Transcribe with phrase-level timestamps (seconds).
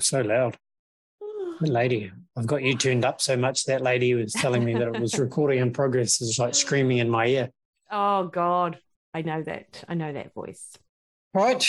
[0.00, 0.56] So loud.
[1.60, 4.88] The lady, I've got you tuned up so much that lady was telling me that
[4.88, 6.20] it was recording in progress.
[6.20, 7.50] It's like screaming in my ear.
[7.92, 8.78] Oh God,
[9.12, 9.84] I know that.
[9.86, 10.76] I know that voice.
[11.32, 11.64] Right.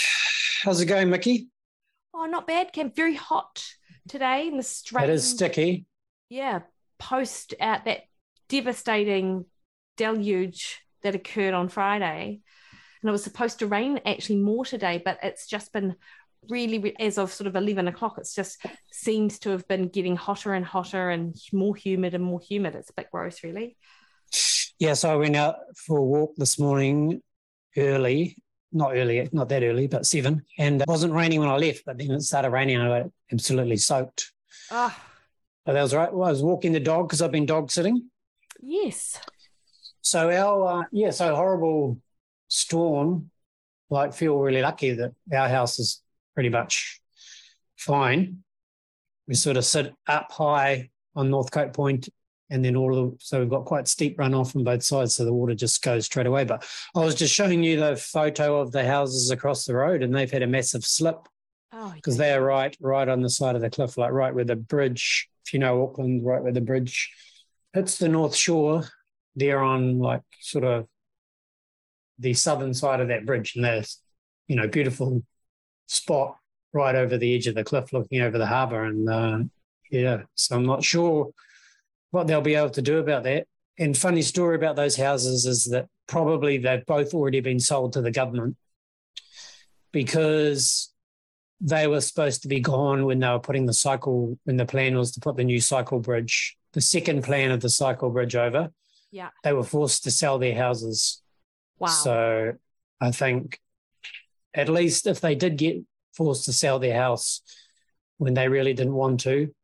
[0.62, 1.48] How's it going, Mikki?
[2.12, 2.90] Oh, not bad, Cam.
[2.90, 3.64] Very hot
[4.08, 5.08] today in the straight.
[5.08, 5.86] It is sticky.
[6.28, 6.60] Yeah.
[6.98, 8.02] Post out that
[8.48, 9.44] devastating
[9.96, 12.40] deluge that occurred on Friday.
[13.02, 15.94] And it was supposed to rain actually more today, but it's just been
[16.48, 20.52] really, as of sort of 11 o'clock, it's just seems to have been getting hotter
[20.54, 22.74] and hotter and more humid and more humid.
[22.74, 23.76] It's a bit gross, really.
[24.78, 27.22] Yeah, so I went out for a walk this morning
[27.76, 28.36] early,
[28.72, 30.44] not early, not that early, but seven.
[30.58, 33.10] And it wasn't raining when I left, but then it started raining and I got
[33.32, 34.32] absolutely soaked.
[34.70, 34.94] Oh,
[35.64, 36.12] But that was right.
[36.12, 38.10] Well, I was walking the dog because I've been dog sitting.
[38.60, 39.18] yes.
[40.02, 41.98] So our uh, yeah, so horrible
[42.48, 43.30] storm.
[43.90, 46.02] Like feel really lucky that our house is
[46.36, 47.00] pretty much
[47.76, 48.44] fine.
[49.26, 52.08] We sort of sit up high on Northcote Point,
[52.50, 55.24] and then all of the, so we've got quite steep runoff on both sides, so
[55.24, 56.44] the water just goes straight away.
[56.44, 60.14] But I was just showing you the photo of the houses across the road, and
[60.14, 61.26] they've had a massive slip
[61.72, 64.56] Oh, because they're right right on the side of the cliff, like right where the
[64.56, 67.12] bridge, if you know Auckland, right where the bridge
[67.72, 68.84] hits the North Shore.
[69.34, 70.86] They're on like sort of
[72.18, 74.00] the southern side of that bridge, and there's
[74.46, 75.22] you know beautiful
[75.86, 76.36] spot
[76.72, 78.84] right over the edge of the cliff, looking over the harbour.
[78.84, 79.38] And uh,
[79.90, 81.30] yeah, so I'm not sure
[82.10, 83.46] what they'll be able to do about that.
[83.78, 88.00] And funny story about those houses is that probably they've both already been sold to
[88.02, 88.56] the government
[89.92, 90.92] because
[91.60, 94.96] they were supposed to be gone when they were putting the cycle when the plan
[94.96, 98.70] was to put the new cycle bridge the second plan of the cycle bridge over
[99.10, 99.30] Yeah.
[99.42, 101.22] they were forced to sell their houses
[101.78, 101.88] Wow.
[101.88, 102.52] so
[103.00, 103.58] i think
[104.56, 105.76] at least if they did get
[106.14, 107.42] forced to sell their house
[108.18, 109.54] when they really didn't want to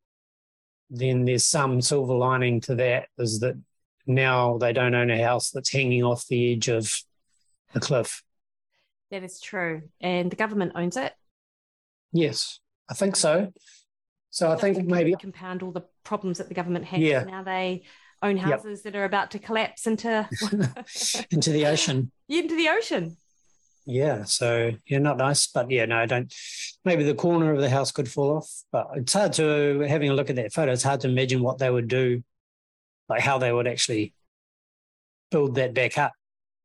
[0.90, 3.58] then there's some silver lining to that is that
[4.06, 6.92] now they don't own a house that's hanging off the edge of
[7.72, 8.22] the cliff
[9.10, 9.82] that is true.
[10.00, 11.12] And the government owns it.
[12.12, 13.52] yes i think so
[14.30, 17.00] so i think to maybe compound all the problems that the government has.
[17.00, 17.24] Yeah.
[17.24, 17.84] Now they
[18.22, 18.44] own Yep.
[18.46, 20.28] houses that are about to collapse into
[21.30, 22.10] into the ocean.
[22.28, 23.16] into the ocean.
[23.84, 26.32] Yeah, so yeah, not nice, but yeah, no, I don't.
[26.84, 30.14] Maybe the corner of the house could fall off, but it's hard to having a
[30.14, 30.72] look at that photo.
[30.72, 32.22] It's hard to imagine what they would do,
[33.08, 34.14] like how they would actually
[35.30, 36.12] build that back up.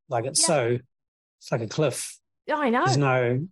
[0.10, 0.48] Like it's Yeah.
[0.48, 0.80] so,
[1.40, 2.18] it's like a cliff.
[2.54, 2.86] I know.
[2.86, 3.48] There's no,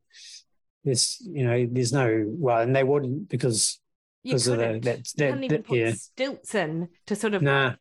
[0.83, 3.79] there's you know, there's no well, and they wouldn't because
[4.23, 7.41] you because of the that that, even that put yeah, stilts in to sort of
[7.41, 7.77] nah, like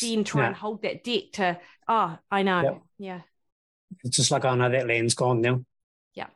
[0.00, 0.46] then try Nah.
[0.48, 1.60] and hold that deck to.
[1.86, 2.62] Oh, I know.
[2.62, 2.82] Yep.
[2.98, 3.20] Yeah,
[4.08, 5.60] it's just like oh no, that land's gone now
[6.14, 6.28] Yeah,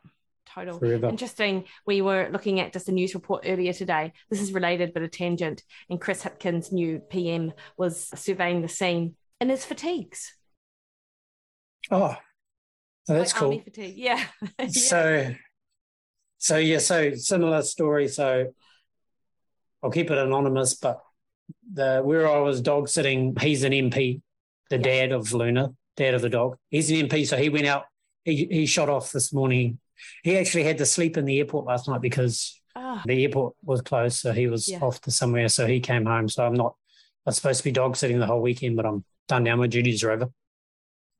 [0.45, 0.79] total.
[0.79, 1.07] forever.
[1.09, 1.65] Interesting.
[1.85, 4.13] We were looking at just a news report earlier today.
[4.29, 5.63] This is related, but a tangent.
[5.89, 10.33] And Chris Hipkins, new PM, was surveying the scene in his fatigues.
[11.91, 12.15] Oh,
[13.09, 13.59] oh that's Like cool.
[13.63, 13.97] Fatigue.
[13.97, 14.23] Yeah.
[14.59, 14.67] Yeah.
[14.67, 15.35] So,
[16.37, 18.07] so yeah, so similar story.
[18.07, 18.53] So,
[19.81, 21.01] I'll keep it anonymous, but
[21.71, 24.21] the where I was dog sitting, he's an MP,
[24.69, 24.83] the Yeah.
[24.83, 26.57] dad of Luna, dad of the dog.
[26.69, 27.85] He's an MP, so he went out.
[28.23, 29.79] He he shot off this morning.
[30.23, 33.81] He actually had to sleep in the airport last night because Ah, the airport was
[33.81, 34.79] closed, so he was Yeah.
[34.79, 35.47] off to somewhere.
[35.49, 36.27] So he came home.
[36.27, 36.75] So I'm not.
[37.25, 39.55] I was supposed to be dog sitting the whole weekend, but I'm done now.
[39.55, 40.29] My duties are over.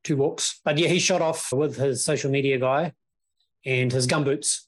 [0.04, 2.92] Two walks, but yeah, he shot off with his social media guy
[3.66, 4.62] and his gumboots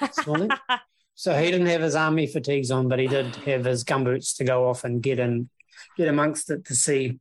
[0.00, 0.50] this morning.
[1.14, 4.44] so he didn't have his army fatigues on, but he did have his gumboots to
[4.44, 5.48] go off and get in,
[5.96, 7.18] get amongst it to see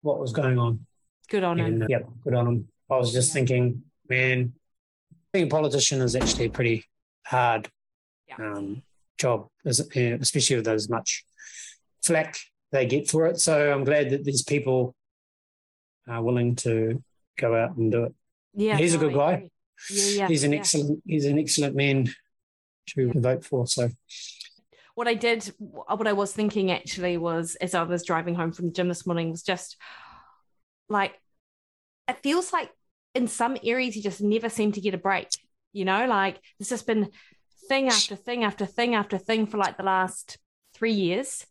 [0.00, 0.86] what was going on.
[1.28, 1.66] Good on him.
[1.66, 2.68] And uh, yeah, good on him.
[2.90, 4.52] I was just thinking, man,
[5.32, 6.84] being a politician is actually a pretty
[7.26, 7.68] hard
[8.28, 8.36] Yeah.
[8.52, 8.82] um,
[9.18, 9.48] job?
[9.64, 11.24] Yeah, especially with as much
[12.04, 12.36] flack
[12.72, 13.40] they get for it.
[13.40, 14.94] So I'm glad that these people
[16.06, 17.02] are willing to
[17.38, 18.14] go out and do it.
[18.52, 18.76] Yeah.
[18.76, 19.50] He's a good guy.
[19.90, 20.28] Yeah, yeah.
[20.28, 20.58] he's an yeah.
[20.58, 22.14] excellent he's an excellent man
[22.90, 23.66] to vote for.
[23.66, 23.88] So
[24.94, 28.66] what I did, what I was thinking actually was as I was driving home from
[28.66, 29.76] the gym this morning was just
[30.88, 31.14] like,
[32.08, 32.70] it feels like
[33.14, 35.28] in some areas you just never seem to get a break.
[35.72, 37.10] You know, like there's just been
[37.68, 40.38] thing after thing after thing after thing for like the last
[40.74, 41.46] three years.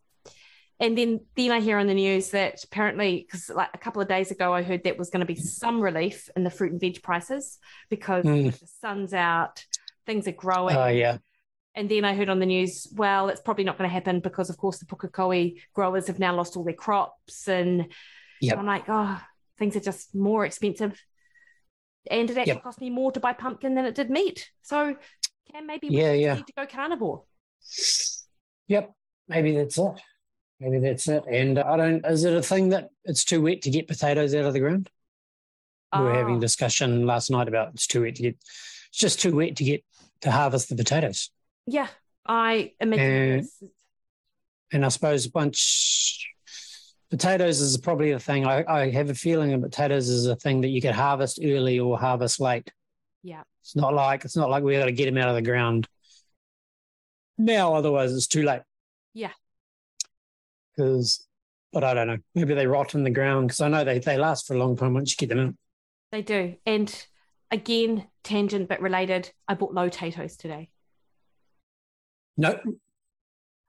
[0.80, 4.08] And then, then I hear on the news that apparently, because like a couple of
[4.08, 6.80] days ago, I heard that was going to be some relief in the fruit and
[6.80, 7.58] veg prices
[7.90, 8.58] because Mm.
[8.58, 9.64] the sun's out,
[10.04, 10.76] things are growing.
[10.76, 11.18] uh, yeah,
[11.76, 14.50] And then I heard on the news, well, it's probably not going to happen because,
[14.50, 17.48] of course, the Pukekohe growers have now lost all their crops.
[17.48, 17.92] And
[18.46, 18.58] Yep.
[18.58, 19.20] I'm like, oh,
[19.58, 21.00] things are just more expensive.
[22.10, 22.62] And it actually Yep.
[22.62, 24.50] cost me more to buy pumpkin than it did meat.
[24.62, 24.96] So
[25.52, 26.34] can maybe we Yeah, yeah.
[26.34, 27.24] need to go carnivore.
[28.68, 28.92] Yep,
[29.28, 29.92] maybe that's it.
[30.60, 31.24] Maybe that's it.
[31.30, 32.04] And I don't.
[32.06, 34.90] Is it a thing that it's too wet to get potatoes out of the ground?
[35.96, 38.34] We were having Oh, discussion last night about it's too wet to get.
[38.88, 39.84] It's just too wet to get
[40.22, 41.30] to harvest the potatoes.
[41.66, 41.88] yeah,
[42.26, 43.04] I imagine.
[43.60, 43.70] And-
[44.72, 46.24] And I suppose once
[47.14, 48.44] potatoes is probably the thing.
[48.44, 51.78] I, I have a feeling that potatoes is a thing that you could harvest early
[51.78, 52.72] or harvest late.
[53.22, 53.42] Yeah.
[53.62, 55.86] It's not like it's not like we got to get them out of the ground
[57.38, 58.62] now, otherwise it's too late.
[59.12, 59.30] Yeah.
[60.76, 61.24] Because,
[61.72, 62.18] but I don't know.
[62.34, 64.76] Maybe they rot in the ground because I know they they last for a long
[64.76, 65.58] time once you get them in.
[66.10, 66.56] They do.
[66.66, 67.06] And
[67.52, 70.68] again, tangent but related, I bought low potatoes today.
[72.36, 72.58] No,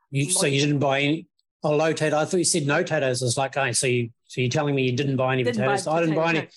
[0.09, 1.27] you so you didn't buy any.
[1.63, 2.18] Oh, low tato.
[2.18, 3.22] I thought you said no potatoes.
[3.22, 5.66] I was like, okay, so you so you're telling me you didn't buy any Didn't
[5.66, 5.88] buy potatoes?
[5.88, 6.48] I didn't buy any.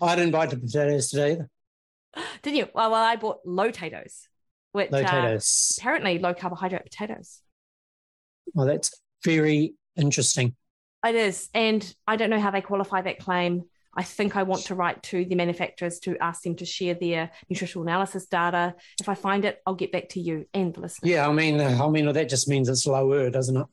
[0.00, 1.50] I didn't buy the potatoes today either.
[2.42, 2.68] Didn't you?
[2.74, 4.28] Well, well, I bought low potatoes,
[4.72, 5.76] which Low potatoes.
[5.78, 7.40] apparently low carbohydrate potatoes.
[8.54, 8.92] Well, that's
[9.24, 10.54] very interesting.
[11.04, 11.48] It is.
[11.54, 13.64] And I don't know how they qualify that claim.
[13.94, 17.30] I think I want to write to the manufacturers to ask them to share their
[17.50, 18.74] nutritional analysis data.
[19.00, 20.94] If I find it, I'll get back to you and the.
[21.02, 23.66] Yeah, I mean, uh, I mean that just means it's lower, doesn't it?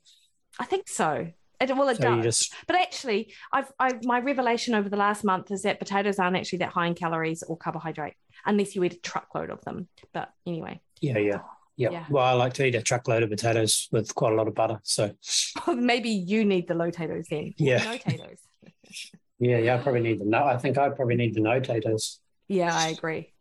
[0.59, 1.31] I think so.
[1.61, 2.23] It, well, it So does.
[2.23, 6.35] just But actually, I've, I've my revelation over the last month is that potatoes aren't
[6.35, 8.13] actually that high in calories or carbohydrate
[8.45, 9.87] unless you eat a truckload of them.
[10.13, 11.39] But anyway, yeah, yeah,
[11.77, 12.05] yeah, Yeah.
[12.09, 14.79] Well, I like to eat a truckload of potatoes with quite a lot of butter.
[14.83, 15.11] So
[15.73, 17.53] maybe you need the low potatoes then.
[17.57, 17.83] Yeah.
[17.83, 18.39] No potatoes.
[19.39, 20.43] yeah, yeah, I probably need the no.
[20.43, 22.19] I think I probably need the no potatoes.
[22.47, 23.33] Yeah, I agree.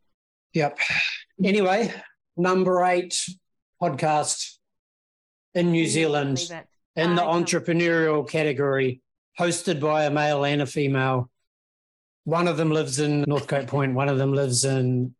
[0.54, 0.78] Yep.
[1.42, 1.92] Anyway,
[2.36, 3.26] number eight
[3.82, 4.56] podcast
[5.52, 6.48] in New Zealand.
[6.96, 9.00] In the entrepreneurial category,
[9.38, 11.28] hosted by a male and a female.
[12.24, 13.94] One of them lives in Northcote Point.
[13.94, 15.14] One of them lives in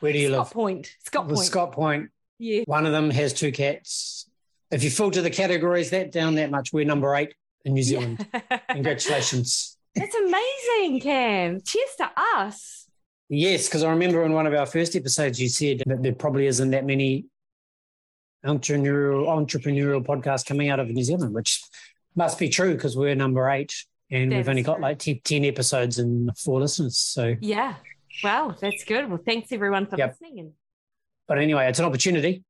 [0.00, 0.52] where do you Scott live?
[0.52, 0.96] Point.
[1.04, 1.46] Scott Point.
[1.46, 2.10] Scott Point.
[2.38, 2.62] Yeah.
[2.66, 4.28] One of them has two cats.
[4.70, 7.34] If you filter the categories that down that much, we're number eight
[7.64, 8.26] in New Zealand.
[8.70, 9.76] Congratulations.
[9.94, 11.60] That's amazing, Cam.
[11.62, 12.86] Cheers to us.
[13.28, 16.46] Yes, because I remember in one of our first episodes you said that there probably
[16.48, 17.26] isn't that many
[18.44, 21.62] entrepreneurial entrepreneurial podcasts coming out of New Zealand, which
[22.14, 23.74] must be true because we're number eight
[24.10, 26.96] and we've only got like 10, 10 episodes and four listeners.
[26.98, 27.74] So, Yeah.
[28.22, 29.08] Wow, that's good.
[29.08, 30.10] Well, thanks everyone for Yep.
[30.20, 30.38] listening.
[30.40, 30.52] And
[31.26, 32.44] but anyway, it's an opportunity,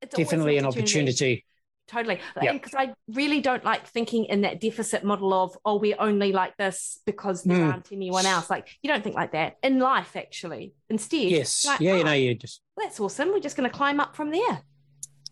[0.00, 1.44] it's definitely an opportunity.
[1.88, 2.20] Totally.
[2.40, 2.52] Yep.
[2.54, 6.56] Because I really don't like thinking in that deficit model of, oh, we're only like
[6.56, 7.72] this because there Mm.
[7.72, 8.48] aren't anyone else.
[8.48, 10.72] Like, you don't think like that in life, actually.
[10.88, 11.64] Instead, Yes.
[11.66, 13.30] like, yeah, you oh, know, you just, that's awesome.
[13.30, 14.62] We're just going to climb up from there.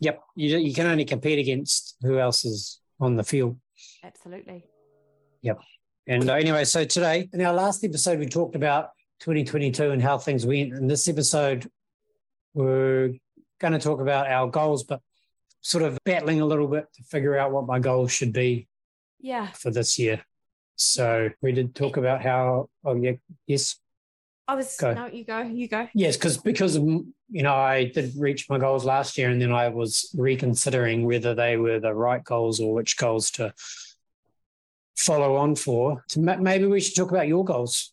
[0.00, 3.58] Yep, you, you can only compete against who else is on the field.
[4.04, 4.64] Absolutely.
[5.42, 5.60] Yep.
[6.06, 8.90] And anyway, so today, in our last episode, we talked about
[9.20, 10.72] 2022 and how things went.
[10.72, 11.70] In this episode,
[12.54, 13.14] we're
[13.60, 15.00] going to talk about our goals, but
[15.60, 18.68] sort of battling a little bit to figure out what my goals should be
[19.20, 19.48] Yeah.
[19.48, 20.24] for this year.
[20.76, 23.12] So we did talk about how, oh, yeah,
[23.46, 23.76] yes,
[24.46, 24.94] I was, Go.
[24.94, 25.88] no, you go, you go.
[25.92, 26.78] yes, because because
[27.30, 31.34] you know I did reach my goals last year, and then I was reconsidering whether
[31.34, 33.52] they were the right goals or which goals to
[34.96, 36.04] follow on for.
[36.08, 37.92] So maybe we should talk about your goals.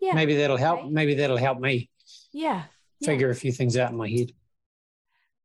[0.00, 0.14] Yeah.
[0.14, 0.90] Maybe that'll help.
[0.90, 1.90] Maybe that'll help me
[2.32, 2.64] Yeah.
[3.00, 3.06] yeah.
[3.06, 4.32] figure a few things out in my head.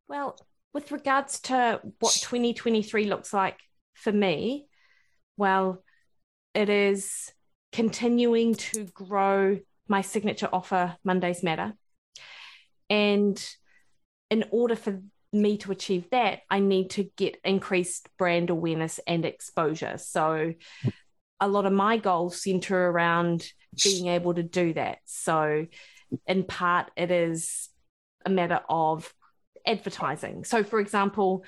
[0.08, 0.38] Well,
[0.74, 3.60] with regards to what 2023 looks like
[3.96, 4.68] for me,
[5.36, 5.84] well,
[6.54, 7.34] it is
[7.72, 11.74] continuing to grow my signature offer, Mondays Matter.
[12.90, 13.44] And
[14.30, 15.02] in order for
[15.34, 19.98] me to achieve that, I need to get increased brand awareness and exposure.
[19.98, 20.54] So,
[21.42, 23.46] a lot of my goals center around
[23.84, 25.00] being able to do that.
[25.06, 25.68] So,
[26.28, 27.70] in part, it is
[28.26, 29.14] a matter of
[29.66, 30.44] advertising.
[30.44, 31.44] So, for example,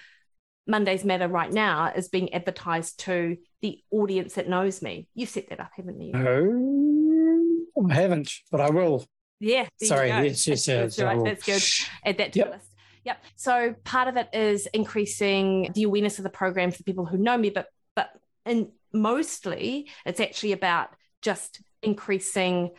[0.67, 5.07] Mondays Matter right now is being advertised to the audience that knows me.
[5.15, 6.11] You've set that up, haven't you?
[6.13, 9.05] No, I haven't, but I will.
[9.39, 9.67] Yeah.
[9.81, 11.05] Sorry, yes, yes, That's yes, good.
[11.05, 11.25] I Right.
[11.25, 11.89] That's good.
[12.05, 12.47] Add that to Yep.
[12.47, 12.73] the list.
[13.05, 13.23] Yep.
[13.35, 17.37] So part of it is increasing the awareness of the program for people who know
[17.37, 18.09] me, but but
[18.45, 20.89] and mostly it's actually about
[21.21, 22.71] just increasing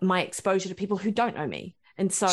[0.00, 1.76] my exposure to people who don't know me.
[1.96, 2.28] And so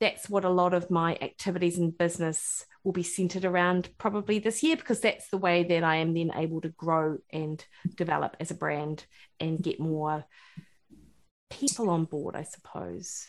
[0.00, 4.62] that's what a lot of my activities in business will be centered around probably this
[4.62, 7.64] year because that's the way that I am then able to grow and
[7.96, 9.04] develop as a brand
[9.38, 10.24] and get more
[11.50, 13.26] people on board, I suppose.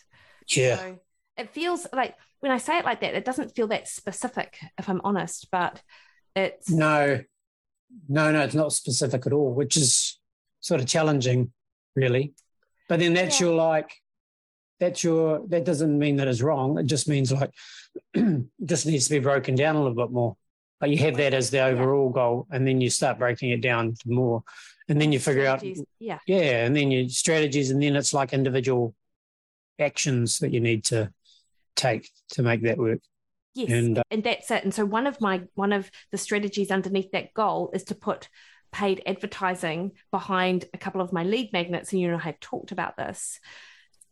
[0.48, 0.76] Yeah.
[0.76, 0.98] So
[1.36, 4.88] it feels like when I say it like that, it doesn't feel that specific, if
[4.88, 5.82] I'm honest, but
[6.34, 7.20] it's No,
[8.08, 10.18] no, no, it's not specific at all, which is
[10.60, 11.52] sort of challenging,
[11.94, 12.34] really.
[12.88, 13.46] But then that's Yeah.
[13.48, 13.92] your like,
[14.80, 16.78] that's your that doesn't mean that is wrong.
[16.78, 17.52] It just means like
[18.64, 20.36] just needs to be broken down a little bit more.
[20.80, 23.94] But you have that as the overall goal, and then you start breaking it down
[24.04, 24.42] more,
[24.88, 25.80] and then you figure strategies.
[25.80, 28.94] out yeah yeah, and then your strategies, and then it's like individual
[29.78, 31.12] actions that you need to
[31.76, 33.00] take to make that work.
[33.54, 34.64] Yes, and, uh, and that's it.
[34.64, 38.28] And so one of my one of the strategies underneath that goal is to put
[38.72, 42.96] paid advertising behind a couple of my lead magnets, and you know I've talked about
[42.96, 43.38] this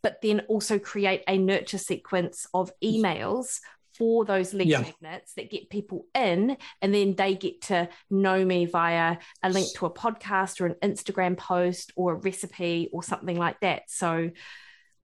[0.03, 3.61] but then also create a nurture sequence of emails
[4.01, 4.81] for those lead yeah.
[4.81, 9.69] magnets that get people in and then they get to know me via a link
[9.77, 13.83] to a podcast or an Instagram post or a recipe or something like that.
[13.89, 14.31] So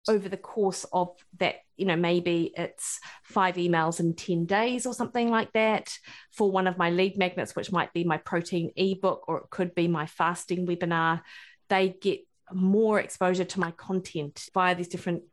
[0.10, 4.94] over the course of that, you know, maybe it's five emails in 10 days or
[4.94, 5.98] something like that
[6.34, 9.74] for one of my lead magnets, which might be my protein ebook or it could
[9.74, 11.22] be my fasting webinar.
[11.70, 12.20] They get
[12.52, 15.24] more exposure to my content via these different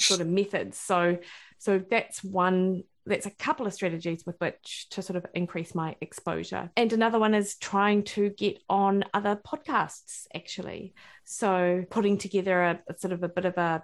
[0.00, 0.78] sort of methods.
[0.78, 1.18] So,
[1.58, 2.82] so that's one.
[3.06, 6.70] That's a couple of strategies with which to sort of increase my exposure.
[6.76, 10.94] And another one is trying to get on other podcasts, actually.
[11.24, 13.82] So, putting together a, a sort of a bit of a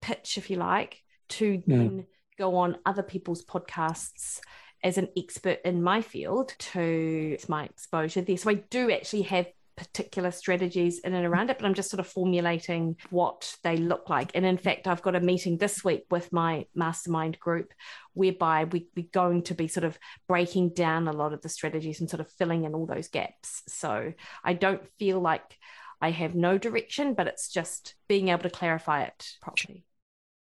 [0.00, 1.64] pitch, if you like, to mm.
[1.66, 2.06] then
[2.38, 4.40] go on other people's podcasts
[4.84, 8.36] as an expert in my field to my exposure there.
[8.36, 9.46] So I do actually have
[9.76, 14.08] particular strategies in and around it, but I'm just sort of formulating what they look
[14.08, 14.32] like.
[14.34, 17.72] And in fact, I've got a meeting this week with my mastermind group
[18.14, 19.98] whereby we, we're going to be sort of
[20.28, 23.62] breaking down a lot of the strategies and sort of filling in all those gaps.
[23.68, 24.12] So
[24.44, 25.58] I don't feel like
[26.00, 29.84] I have no direction, but it's just being able to clarify it properly.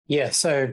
[0.07, 0.31] Yeah.
[0.31, 0.73] So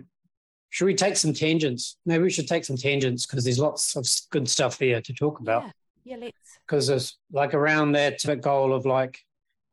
[0.69, 1.97] should we take some tangents?
[2.05, 5.39] Maybe we should take some tangents because there's lots of good stuff here to talk
[5.39, 5.63] about.
[5.63, 5.71] Yeah.
[6.05, 6.59] Yeah, let's.
[6.65, 9.19] Because it's like around that goal of like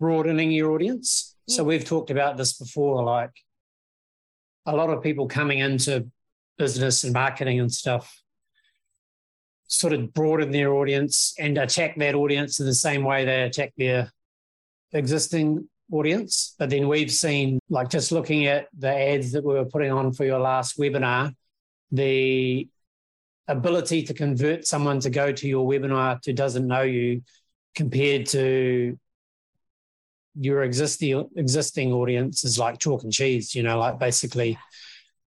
[0.00, 1.36] broadening your audience.
[1.46, 1.56] Yeah.
[1.56, 3.30] So we've talked about this before, like
[4.66, 6.08] a lot of people coming into
[6.58, 8.18] business and marketing and stuff
[9.66, 13.72] sort of broaden their audience and attack that audience in the same way they attack
[13.76, 14.10] their
[14.92, 16.54] existing audience.
[16.58, 20.12] But then we've seen, like just looking at the ads that we were putting on
[20.12, 21.34] for your last webinar,
[21.90, 22.68] the
[23.48, 27.22] ability to convert someone to go to your webinar who doesn't know you
[27.74, 28.98] compared to
[30.34, 34.56] your existing existing audience is like chalk and cheese you know like basically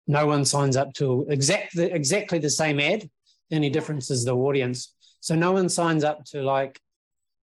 [0.06, 3.08] no one signs up to exactly exactly the same ad
[3.54, 4.94] only difference is the audience.
[5.20, 6.80] So no one signs up to like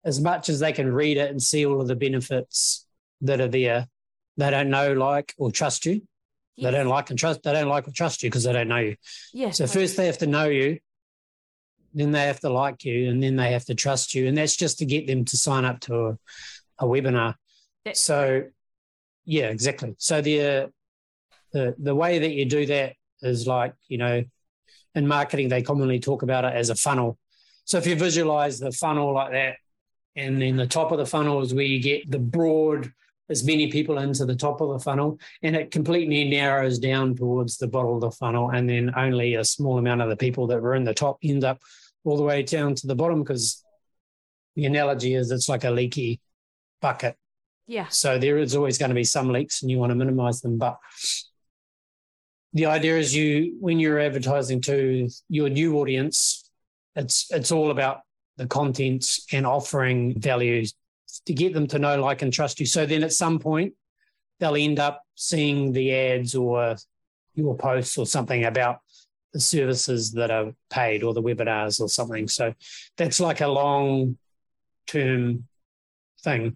[0.05, 2.85] as much as they can read it and see all of the benefits
[3.21, 3.87] that are there
[4.37, 6.01] they don't know like or trust you
[6.57, 6.71] Yes.
[6.71, 7.43] They don't like and trust.
[7.43, 8.95] They don't like or trust you because they don't know you.
[9.31, 9.57] Yes.
[9.57, 10.79] So first they have to know you,
[11.93, 14.55] then they have to like you, and then they have to trust you, and that's
[14.55, 16.17] just to get them to sign up to a,
[16.79, 17.35] a webinar.
[17.85, 18.43] That's so,
[19.25, 19.95] yeah, exactly.
[19.99, 20.67] So the uh,
[21.53, 24.23] the the way that you do that is like you know,
[24.95, 27.17] in marketing they commonly talk about it as a funnel.
[27.65, 29.57] So if you visualize the funnel like that,
[30.15, 32.91] and then the top of the funnel is where you get the broad
[33.29, 37.57] as many people into the top of the funnel and it completely narrows down towards
[37.57, 40.61] the bottom of the funnel and then only a small amount of the people that
[40.61, 41.61] were in the top end up
[42.03, 43.63] all the way down to the bottom because
[44.55, 46.19] the analogy is it's like a leaky
[46.81, 47.15] bucket.
[47.67, 47.87] Yeah.
[47.89, 50.57] So there is always going to be some leaks and you want to minimize them
[50.57, 50.77] but
[52.53, 56.49] the idea is you when you're advertising to your new audience
[56.95, 58.01] it's it's all about
[58.37, 60.65] the contents and offering value
[61.27, 62.65] to get them to know, like, and trust you.
[62.65, 63.73] So then at some point,
[64.39, 66.75] they'll end up seeing the ads or
[67.35, 68.79] your posts or something about
[69.33, 72.27] the services that are paid or the webinars or something.
[72.27, 72.53] So
[72.97, 74.17] that's like a long
[74.87, 75.45] term
[76.23, 76.55] thing.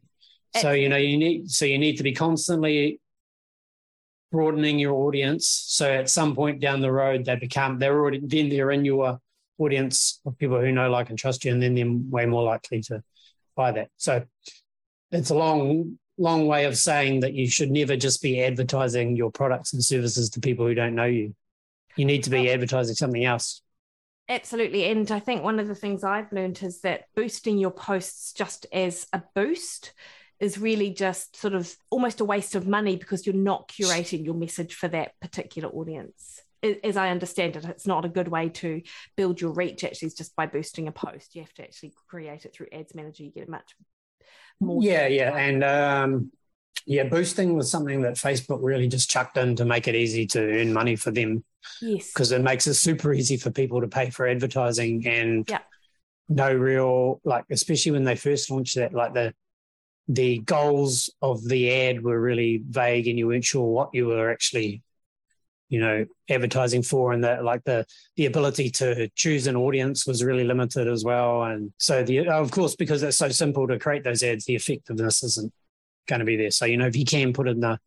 [0.60, 3.00] So you know you need so you need to be constantly
[4.32, 5.48] broadening your audience.
[5.48, 9.20] So at some point down the road they become they're already then they're in your
[9.62, 12.82] audience of people who know, like, and trust you, and then they're way more likely
[12.82, 13.04] to
[13.56, 13.90] buy that.
[13.98, 14.24] So
[15.12, 19.32] it's a long, long way of saying that you should never just be advertising your
[19.32, 21.36] products and services to people who don't know you.
[21.96, 23.62] You need to be advertising something else.
[24.30, 24.86] Absolutely.
[24.86, 28.66] And I think one of the things I've learned is that boosting your posts just
[28.72, 29.94] as a boost
[30.40, 34.34] is really just sort of almost a waste of money because you're not curating your
[34.34, 36.42] message for that particular audience.
[36.84, 38.82] As I understand it, it's not a good way to
[39.18, 39.84] build your reach.
[39.84, 41.36] Actually, it's just by boosting a post.
[41.36, 43.24] You have to actually create it through Ads Manager.
[43.24, 43.76] You get a much
[44.62, 44.84] more.
[44.84, 46.32] Yeah, yeah, and um,
[46.86, 50.40] yeah, boosting was something that Facebook really just chucked in to make it easy to
[50.40, 51.44] earn money for them.
[51.82, 55.60] Yes, because it makes it super easy for people to pay for advertising and yeah.
[56.30, 59.34] no real like, especially when they first launched that, like the
[60.08, 64.32] the goals of the ad were really vague and you weren't sure what you were
[64.32, 64.82] actually
[65.72, 67.86] you know advertising for and that like the
[68.18, 71.44] the ability to choose an audience was really limited as well.
[71.44, 75.24] And so the of course because it's so simple to create those ads the effectiveness
[75.24, 75.52] isn't
[76.08, 76.52] going to be there.
[76.52, 77.80] So you know if you can put in the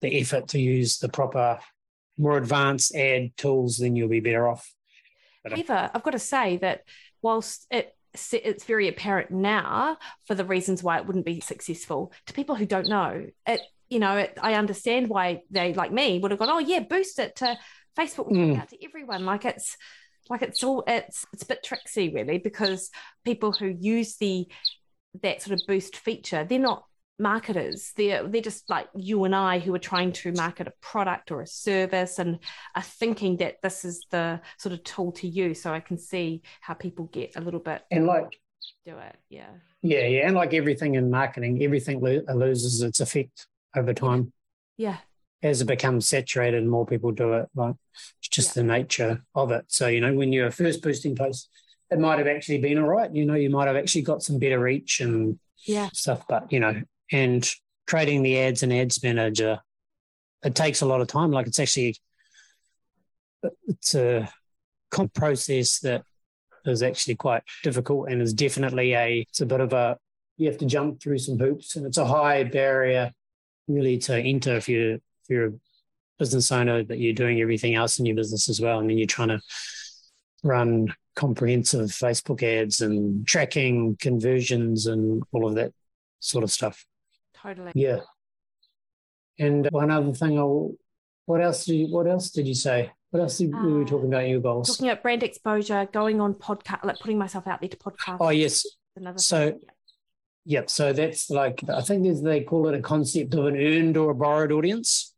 [0.00, 1.58] the effort to use the proper
[2.18, 4.72] more advanced ad tools then you'll be better off.
[5.44, 6.84] But, uh, However, I've got to say that
[7.20, 7.94] whilst it
[8.32, 12.64] it's very apparent now for the reasons why it wouldn't be successful to people who
[12.64, 16.50] don't know it you know it, i understand why they like me would have gone
[16.50, 17.56] oh yeah boost it to
[17.96, 18.30] facebook.
[18.30, 18.60] Mm.
[18.60, 19.24] out to everyone.
[19.24, 19.76] Like it's
[20.28, 22.90] like it's all it's it's a bit tricksy really because
[23.24, 24.46] people who use the
[25.22, 26.84] that sort of boost feature they're not
[27.18, 27.92] marketers.
[27.96, 31.40] They're they're just like you and i who are trying to market a product or
[31.40, 32.38] a service and
[32.74, 35.62] are thinking that this is the sort of tool to use.
[35.62, 38.38] So i can see how people get a little bit and like
[38.84, 39.16] do it.
[39.30, 39.48] Yeah.
[39.82, 44.32] yeah yeah and like everything in marketing everything lo- loses its effect over time.
[44.76, 44.98] Yeah.
[45.42, 47.74] As it becomes saturated and more people do it like
[48.18, 48.62] it's just yeah.
[48.62, 49.64] the nature of it.
[49.68, 51.48] So you know when you're first boosting posts
[51.90, 53.14] it might have actually been all right.
[53.14, 55.88] You know you might have actually got some better reach and yeah.
[55.92, 57.48] stuff but you know and
[57.86, 59.60] creating the ads and ads manager
[60.42, 61.30] it takes a lot of time.
[61.30, 61.96] Like it's actually
[63.66, 64.28] it's a
[65.14, 66.02] process that
[66.64, 69.98] is actually quite difficult and is definitely a it's a bit of a
[70.36, 73.12] you have to jump through some hoops and it's a high barrier
[73.68, 75.52] really to enter if you're if you're a
[76.18, 79.06] business owner that you're doing everything else in your business as well and then you're
[79.06, 79.40] trying to
[80.42, 85.72] run comprehensive facebook ads and tracking conversions and all of that
[86.20, 86.86] sort of stuff
[87.46, 87.72] Totally.
[87.74, 88.00] Yeah.
[89.38, 90.74] And one other thing, I'll,
[91.26, 92.90] what else did you, what else did you say?
[93.10, 94.68] What else did, uh, we were talking about your goals?
[94.68, 98.16] Talking about brand exposure, going on podcast, like putting myself out there to podcast.
[98.20, 98.66] Oh yes.
[98.96, 99.60] Another so, thing.
[100.46, 100.70] Yep.
[100.70, 104.14] So that's like I think they call it a concept of an earned or a
[104.14, 105.12] borrowed audience.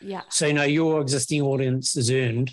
[0.00, 0.22] Yeah.
[0.28, 2.52] So you know your existing audience is earned.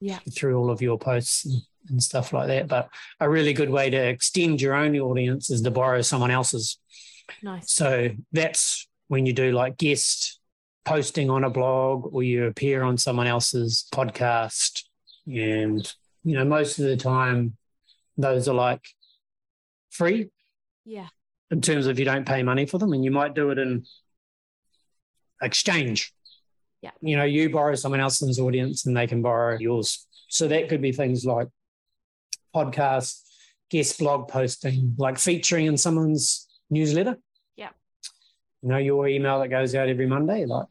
[0.00, 0.18] Yeah.
[0.34, 2.88] Through all of your posts and, and stuff like that, but
[3.20, 6.78] a really good way to extend your own audience is to borrow someone else's.
[7.42, 7.72] Nice.
[7.72, 10.40] So that's when you do like guest
[10.84, 14.84] posting on a blog or you appear on someone else's podcast.
[15.26, 15.92] And,
[16.24, 17.56] you know, most of the time,
[18.16, 18.84] those are like
[19.90, 20.30] free.
[20.84, 21.08] Yeah.
[21.50, 23.84] In terms of you don't pay money for them and you might do it in
[25.42, 26.12] exchange.
[26.80, 26.92] Yeah.
[27.00, 30.06] You know, you borrow someone else's audience and they can borrow yours.
[30.28, 31.48] So that could be things like
[32.54, 33.20] podcast,
[33.68, 37.18] guest blog posting, like featuring in someone's newsletter.
[37.56, 37.70] Yeah.
[38.62, 40.68] You know, your email that goes out every Monday, like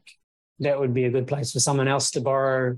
[0.60, 2.76] that would be a good place for someone else to borrow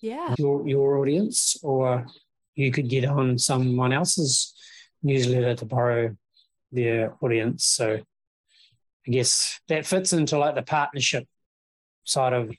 [0.00, 0.34] yeah.
[0.38, 2.06] your your audience, or
[2.54, 4.54] you could get on someone else's
[5.02, 6.16] newsletter to borrow
[6.72, 7.64] their audience.
[7.64, 7.98] So
[9.06, 11.26] I guess that fits into like the partnership
[12.04, 12.50] side of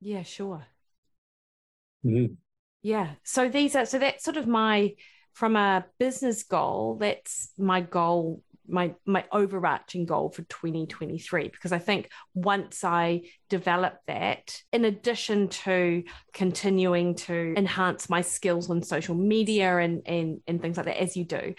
[0.00, 0.66] Yeah, sure.
[2.04, 2.34] Mm-hmm.
[2.82, 3.10] Yeah.
[3.22, 4.94] So these are so that's sort of my
[5.32, 11.78] from a business goal, that's my goal my my overarching goal for 2023 because I
[11.78, 19.14] think once I develop that, in addition to continuing to enhance my skills on social
[19.14, 21.54] media and and and things like that, as you do,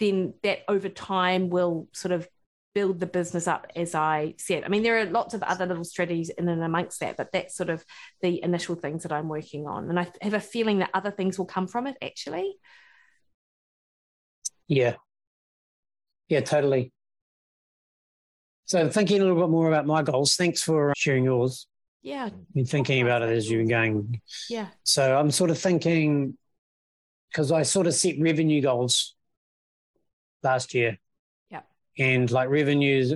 [0.00, 2.28] then that over time will sort of
[2.74, 4.64] build the business up as I said.
[4.64, 7.54] I mean, there are lots of other little strategies in and amongst that, but that's
[7.54, 7.84] sort of
[8.22, 9.88] the initial things that I'm working on.
[9.90, 12.54] And I have a feeling that other things will come from it actually.
[14.68, 14.94] Yeah,
[16.28, 16.92] yeah, totally.
[18.64, 20.34] So thinking a little bit more about my goals.
[20.36, 21.66] Thanks for sharing yours.
[22.02, 22.26] Yeah.
[22.26, 24.20] i've Been thinking about it as you've been going.
[24.48, 24.68] Yeah.
[24.82, 26.38] So I'm sort of thinking
[27.30, 29.14] because I sort of set revenue goals
[30.42, 30.98] last year.
[31.50, 31.60] Yeah.
[31.98, 33.14] And like revenues,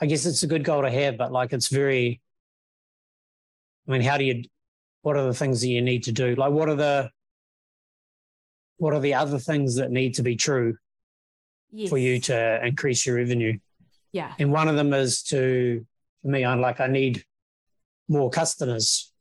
[0.00, 2.20] I guess it's a good goal to have, but like it's very
[3.86, 4.44] I mean, how do you
[5.02, 6.34] what are the things that you need to do?
[6.34, 7.10] Like what are the
[8.76, 10.76] what are the other things that need to be true
[11.70, 11.90] yes.
[11.90, 13.58] for you to increase your revenue.
[14.12, 14.32] Yeah.
[14.38, 15.84] And one of them is to,
[16.22, 17.24] for me, I'm like, I need
[18.08, 19.12] more customers.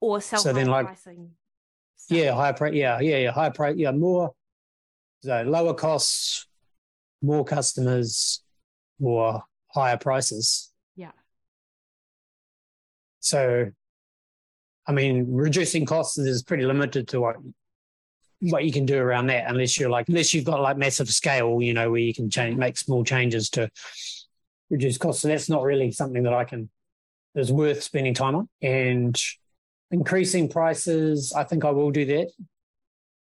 [0.00, 1.30] Or sell so then like, pricing.
[2.08, 2.72] Yeah, higher price.
[2.72, 3.76] Yeah, yeah, yeah, higher price.
[3.76, 4.32] Yeah, more,
[5.22, 6.46] so lower costs,
[7.22, 8.42] more customers,
[8.98, 10.70] more higher prices.
[10.96, 11.12] Yeah.
[13.20, 13.70] So,
[14.86, 17.36] I mean, reducing costs is pretty limited to what
[18.40, 21.60] what you can do around that unless you're like unless you've got like massive scale
[21.60, 23.68] you know where you can change make small changes to
[24.70, 26.70] reduce costs so that's not really something that i can
[27.34, 29.20] is worth spending time on and
[29.90, 32.30] increasing prices i think i will do that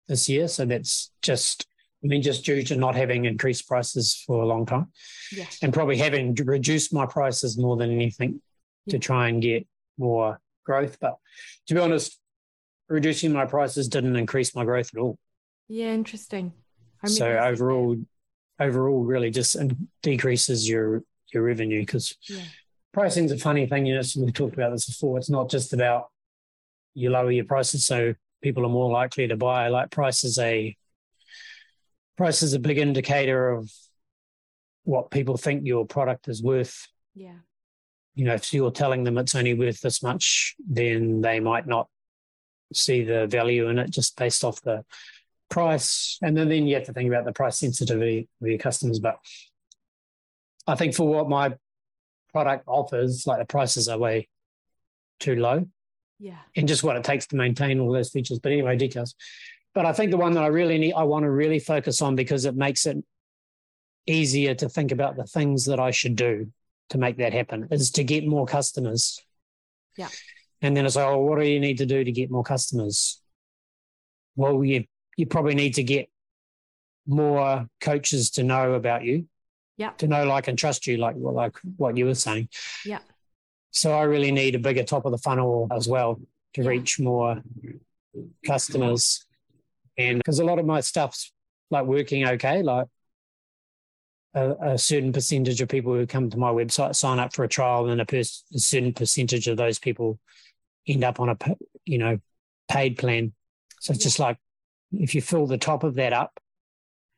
[0.09, 1.67] this year so that's just
[2.05, 4.91] I mean, just due to not having increased prices for a long time
[5.33, 5.45] Yeah.
[5.63, 8.41] and probably having reduced my prices more than anything
[8.89, 9.67] to try and get
[9.99, 10.99] more growth.
[11.01, 11.17] But
[11.69, 12.19] to be honest,
[12.89, 15.17] reducing my prices didn't increase my growth at all.
[15.69, 16.53] Yeah, interesting.
[17.03, 17.53] I So remember you said that.
[17.53, 17.97] overall,
[18.59, 19.57] overall, really just
[20.03, 22.43] decreases your your revenue because Yeah.
[22.93, 23.87] pricing's a funny thing.
[23.87, 25.17] You know, so we've talked about this before.
[25.19, 26.09] It's not just about
[26.95, 29.69] you lower your prices so people are more likely to buy.
[29.69, 30.77] Like price is a
[32.17, 33.71] price is a big indicator of
[34.85, 36.87] what people think your product is worth.
[37.15, 37.39] Yeah.
[38.15, 41.89] You know, if you're telling them it's only worth this much, then they might not
[42.75, 44.85] see the value in it just based off the
[45.49, 46.19] price.
[46.23, 48.99] And then, then you have to think about the price sensitivity of your customers.
[48.99, 49.19] But
[50.67, 51.55] I think for what my
[52.33, 54.29] product offers, like the prices are way
[55.21, 55.67] too low
[56.19, 56.39] Yeah.
[56.57, 58.39] and just what it takes to maintain all those features.
[58.39, 59.15] But anyway, details.
[59.75, 62.15] But I think the one that I really need, I want to really focus on
[62.15, 62.99] because it makes it
[64.07, 66.53] easier to think about the things that I should do
[66.91, 69.19] to make that happen is to get more customers.
[69.97, 70.09] Yeah.
[70.61, 73.21] And then it's like, oh, what do you need to do to get more customers?
[74.37, 74.85] Well, you
[75.17, 76.09] you probably need to get
[77.07, 79.27] more coaches to know about you.
[79.77, 79.91] Yeah.
[79.99, 82.49] To know, like, and trust you, like, well, like what you were saying.
[82.85, 83.01] Yeah.
[83.71, 86.21] So I really need a bigger top of the funnel as well
[86.55, 86.69] to Yeah.
[86.69, 87.43] reach more
[88.47, 89.27] customers.
[89.99, 91.33] And because a lot of my stuff's
[91.71, 92.87] like working okay, like
[94.35, 97.49] a, a certain percentage of people who come to my website sign up for a
[97.49, 100.19] trial, and a, pers- a certain percentage of those people
[100.89, 101.37] end up on a
[101.85, 102.19] you know
[102.71, 103.33] paid plan.
[103.81, 104.07] So it's Yeah.
[104.09, 104.39] just like
[104.93, 106.39] if you fill the top of that up,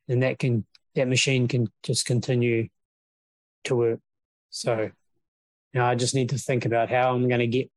[0.08, 2.68] then that can that machine can just continue
[3.64, 4.00] to work.
[4.50, 4.80] So
[5.72, 7.70] you know, I just need to think about how I'm going to get.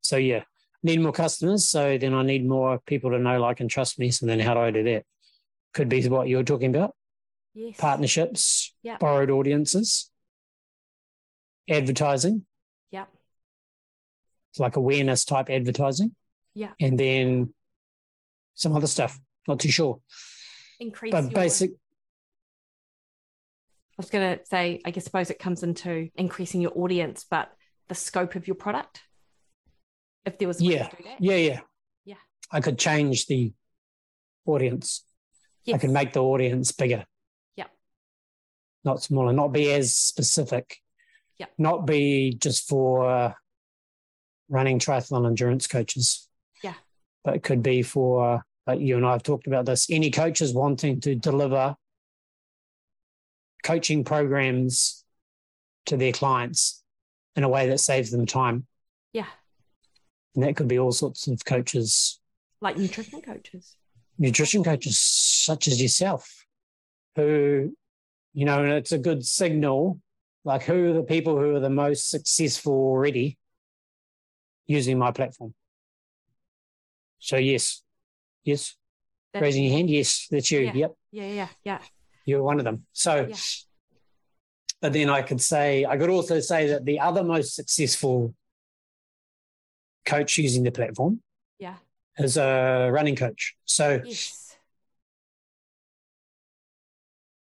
[0.00, 0.44] So yeah,
[0.82, 1.68] need more customers.
[1.68, 4.10] So then I need more people to know, like, and trust me.
[4.10, 5.04] So then how do I do that?
[5.74, 6.94] Could be what you're talking about
[7.54, 7.76] Yes.
[7.76, 8.98] partnerships, Yeah.
[8.98, 10.10] borrowed audiences,
[11.68, 12.46] advertising.
[12.90, 13.06] Yeah.
[14.50, 16.14] It's like awareness type advertising.
[16.54, 16.72] Yeah.
[16.80, 17.54] And then
[18.54, 19.18] some other stuff.
[19.46, 20.00] Not too sure.
[20.80, 21.74] Increase But your, basic, I
[23.96, 27.50] was going to say, I guess, suppose it comes into increasing your audience, but
[27.88, 29.02] the scope of your product.
[30.28, 30.88] If there was a way to Yeah.
[30.90, 31.20] do that.
[31.20, 31.60] yeah, yeah.
[32.04, 32.14] Yeah.
[32.50, 33.52] I could change the
[34.46, 35.04] audience.
[35.72, 37.04] I could make the audience bigger.
[37.56, 37.66] Yeah.
[38.84, 40.78] Not smaller, not be as specific.
[41.38, 41.46] Yeah.
[41.58, 43.32] Not be just for uh,
[44.48, 46.28] running triathlon endurance coaches.
[46.62, 46.74] Yeah.
[47.24, 50.52] But it could be for, like you and I have talked about this, any coaches
[50.54, 51.76] wanting to deliver
[53.62, 55.04] coaching programs
[55.86, 56.82] to their clients
[57.36, 58.66] in a way that saves them time.
[60.38, 62.20] And that could be all sorts of coaches
[62.60, 63.76] Like nutrition coaches.
[64.18, 66.46] nutrition coaches such as yourself
[67.16, 67.74] who
[68.34, 70.00] you know and it's a good signal
[70.44, 73.36] like who are the people who are the most successful already
[74.68, 75.52] using my platform
[77.18, 77.82] so yes
[78.44, 78.76] yes
[79.32, 80.72] That's- raising your hand yes that's you Yeah.
[80.74, 81.78] yep Yeah, yeah, yeah.
[82.26, 83.34] you're one of them so Yeah.
[84.80, 88.36] but then i could say i could also say that the other most successful
[90.08, 91.20] coach using the platform
[91.58, 91.76] Yeah.
[92.16, 94.56] As a running coach so Yes.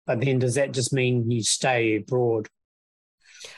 [0.08, 2.48] But then does that just mean you stay broad?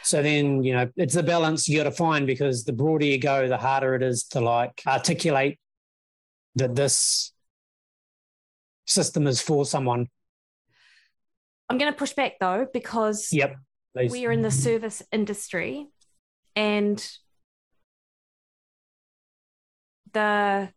[0.04, 3.18] So then, you know, it's the balance you got to find because the broader you
[3.18, 5.58] go, the harder it is to like articulate
[6.56, 7.32] that this
[8.86, 10.08] system is for someone.
[11.70, 13.56] I'm going to push back though, because Yep.
[13.96, 14.12] Please.
[14.12, 15.88] we are in the service industry
[16.56, 17.06] and
[20.14, 20.70] the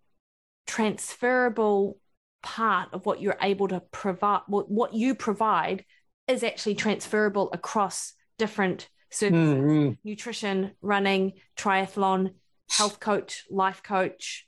[0.67, 1.99] transferable
[2.43, 5.85] part of what you're able to provide what, what you provide
[6.29, 9.99] is actually transferable across different services Mm, mm.
[10.05, 12.33] nutrition running triathlon
[12.71, 14.47] health coach life coach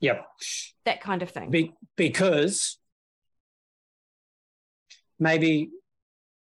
[0.00, 0.24] Yep.
[0.84, 2.78] that kind of thing Be- because
[5.18, 5.70] maybe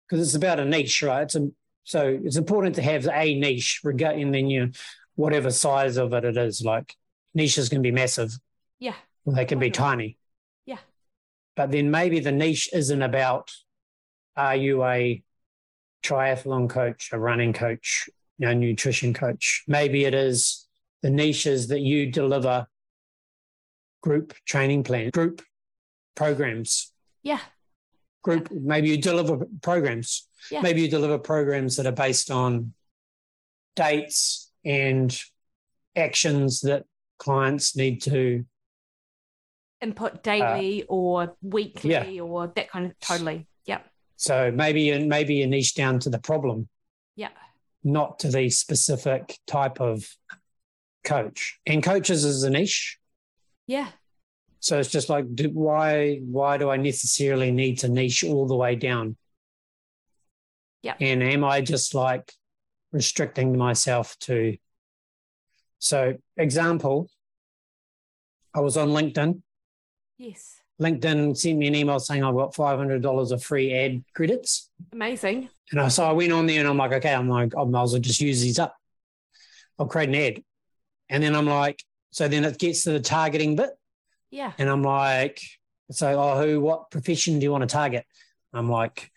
[0.08, 1.22] because it's about a niche, right?
[1.22, 1.48] It's a,
[1.82, 4.70] so it's important to have a niche, regard, and then you,
[5.16, 6.62] whatever size of it it is.
[6.64, 6.94] Like
[7.36, 8.36] niches can be massive,
[8.80, 8.94] yeah
[9.26, 10.16] they can be tiny.
[10.64, 10.78] Yeah.
[11.56, 13.52] But then maybe the niche isn't about
[14.36, 15.22] are you a
[16.02, 19.64] triathlon coach, a running coach, you know, nutrition coach.
[19.66, 20.66] Maybe it is
[21.02, 22.66] the niches that you deliver
[24.02, 25.42] group training plans, group
[26.14, 27.40] programs, yeah
[28.22, 28.50] group.
[28.50, 30.26] Maybe you deliver programs.
[30.50, 30.60] Yeah.
[30.60, 32.72] Maybe you deliver programs that are based on
[33.76, 35.16] dates and
[35.94, 36.84] actions that
[37.18, 38.44] clients need to
[39.80, 42.20] input daily uh, or weekly yeah.
[42.20, 43.46] or that kind of totally.
[43.66, 43.86] Yep.
[44.16, 46.68] So maybe maybe you niche down to the problem.
[47.14, 47.30] Yeah.
[47.84, 50.06] Not to the specific type of
[51.04, 51.58] coach.
[51.66, 52.98] And coaches is a niche.
[53.66, 53.88] Yeah.
[54.60, 58.56] So it's just like, do, why why do I necessarily need to niche all the
[58.56, 59.16] way down?
[60.82, 60.94] Yeah.
[61.00, 62.32] And am I just like
[62.92, 64.56] restricting myself to?
[65.86, 67.08] So example,
[68.54, 69.42] I was on LinkedIn.
[70.18, 70.60] Yes.
[70.80, 74.70] LinkedIn sent me an email saying I've got five hundred dollars of free ad credits.
[74.92, 75.48] Amazing.
[75.72, 77.82] And I, so I went on there and I'm like, okay, I'm like, I might
[77.82, 78.76] as well just use these up.
[79.78, 80.42] I'll create an ad.
[81.08, 83.70] And then I'm like, so then it gets to the targeting bit.
[84.30, 84.52] Yeah.
[84.58, 85.40] And I'm like,
[85.90, 88.04] so oh, who, what profession do you want to target?
[88.52, 89.10] I'm like,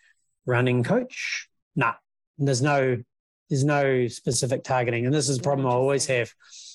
[0.46, 1.48] running coach.
[1.76, 1.94] Nah,
[2.38, 3.02] there's no,
[3.50, 6.32] there's no specific targeting, and this is a problem I always have.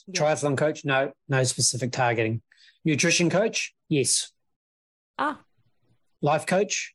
[0.08, 0.22] Yeah.
[0.22, 2.42] Triathlon coach, no, no specific targeting.
[2.84, 4.32] Nutrition coach, yes.
[5.18, 5.40] Ah.
[6.22, 6.94] Life coach,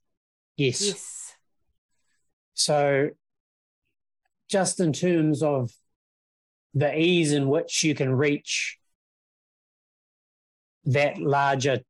[0.56, 0.82] yes.
[0.82, 1.34] Yes.
[2.52, 3.08] So,
[4.50, 5.70] just in terms of
[6.74, 8.78] the ease in which you can reach
[10.84, 11.80] that larger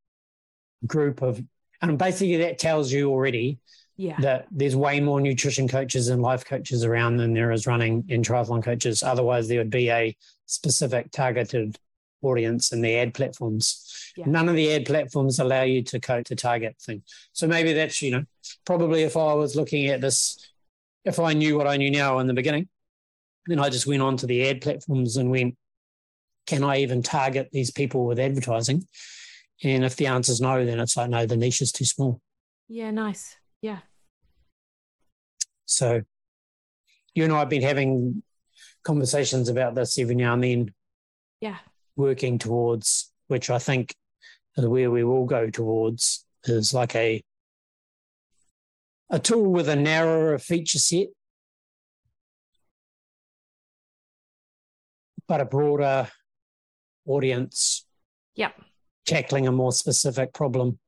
[0.87, 1.43] group of,
[1.83, 3.59] and basically that tells you already
[4.01, 4.17] yeah.
[4.21, 8.23] that there's way more nutrition coaches and life coaches around than there is running in
[8.23, 9.03] triathlon coaches.
[9.03, 11.79] Otherwise, there would be a specific targeted
[12.23, 14.13] audience in the ad platforms.
[14.17, 14.25] Yeah.
[14.27, 17.03] None of the ad platforms allow you to coach to target thing.
[17.35, 18.25] So maybe that's, you know,
[18.65, 20.51] probably if I was looking at this,
[21.05, 22.69] if I knew what I knew now in the beginning,
[23.49, 25.57] then I just went on to the ad platforms and went,
[26.47, 28.87] can I even target these people with advertising?
[29.63, 32.23] And if the answer is no, then it's like, no, the niche is too small.
[32.67, 33.37] Yeah, nice.
[33.61, 33.81] Yeah.
[35.71, 36.03] So
[37.15, 38.23] you and I have been having
[38.85, 40.75] conversations about this every now and then.
[41.41, 41.59] Yeah.
[41.97, 43.95] Working towards, which I think
[44.57, 47.23] is where we will go towards, is like a
[49.13, 51.09] a tool with a narrower feature set
[55.31, 56.09] but a broader
[57.07, 57.87] audience.
[58.35, 58.53] Yep.
[59.07, 60.81] Tackling a more specific problem.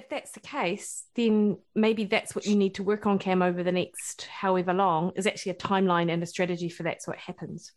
[0.00, 3.62] If that's the case, then maybe that's what you need to work on, Cam, over
[3.62, 7.18] the next however long, is actually a timeline and a strategy for that so it
[7.18, 7.72] happens.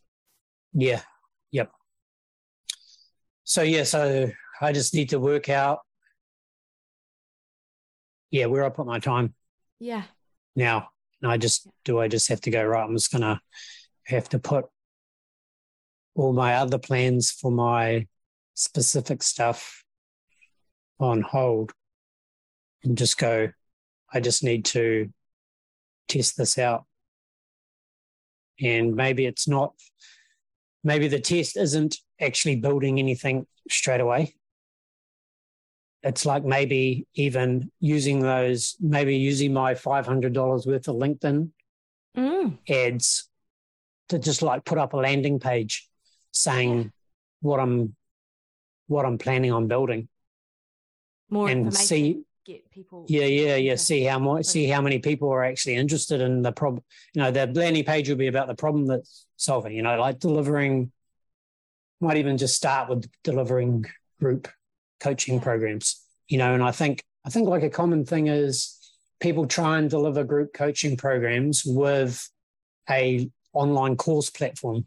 [0.72, 1.02] Yeah.
[1.52, 1.70] Yep.
[3.44, 4.32] So, yeah, so
[4.62, 5.80] I just need to work out,
[8.32, 9.34] yeah, where I put my time.
[9.82, 10.04] Yeah.
[10.56, 10.88] Now,
[11.22, 13.42] I just, do I just have to go, right, I'm just going to
[14.06, 14.68] have to put
[16.16, 18.08] all my other plans for my
[18.54, 19.84] specific stuff
[21.02, 21.74] on hold
[22.84, 23.50] and just go,
[24.14, 25.10] I just need to
[26.08, 26.86] test this out.
[28.62, 29.74] And maybe it's not,
[30.84, 34.36] maybe the test isn't actually building anything straight away.
[36.04, 41.50] It's like maybe even using those, maybe using my $500 worth of LinkedIn
[42.18, 42.58] mm.
[42.70, 43.30] ads
[44.10, 45.88] to just like put up a landing page
[46.32, 46.92] saying
[47.42, 47.96] what I'm
[48.88, 50.10] what I'm planning on building.
[51.30, 55.30] More and see get people yeah yeah yeah see how more see how many people
[55.30, 58.56] are actually interested in the problem you know the landing page will be about the
[58.56, 60.92] problem that's solving you know like delivering
[62.02, 63.86] might even just start with delivering
[64.20, 64.50] group
[65.00, 65.44] coaching yeah.
[65.44, 68.84] programs you know and i think i think like a common thing is
[69.24, 72.30] people try and deliver group coaching programs with
[72.90, 74.86] a online course platform.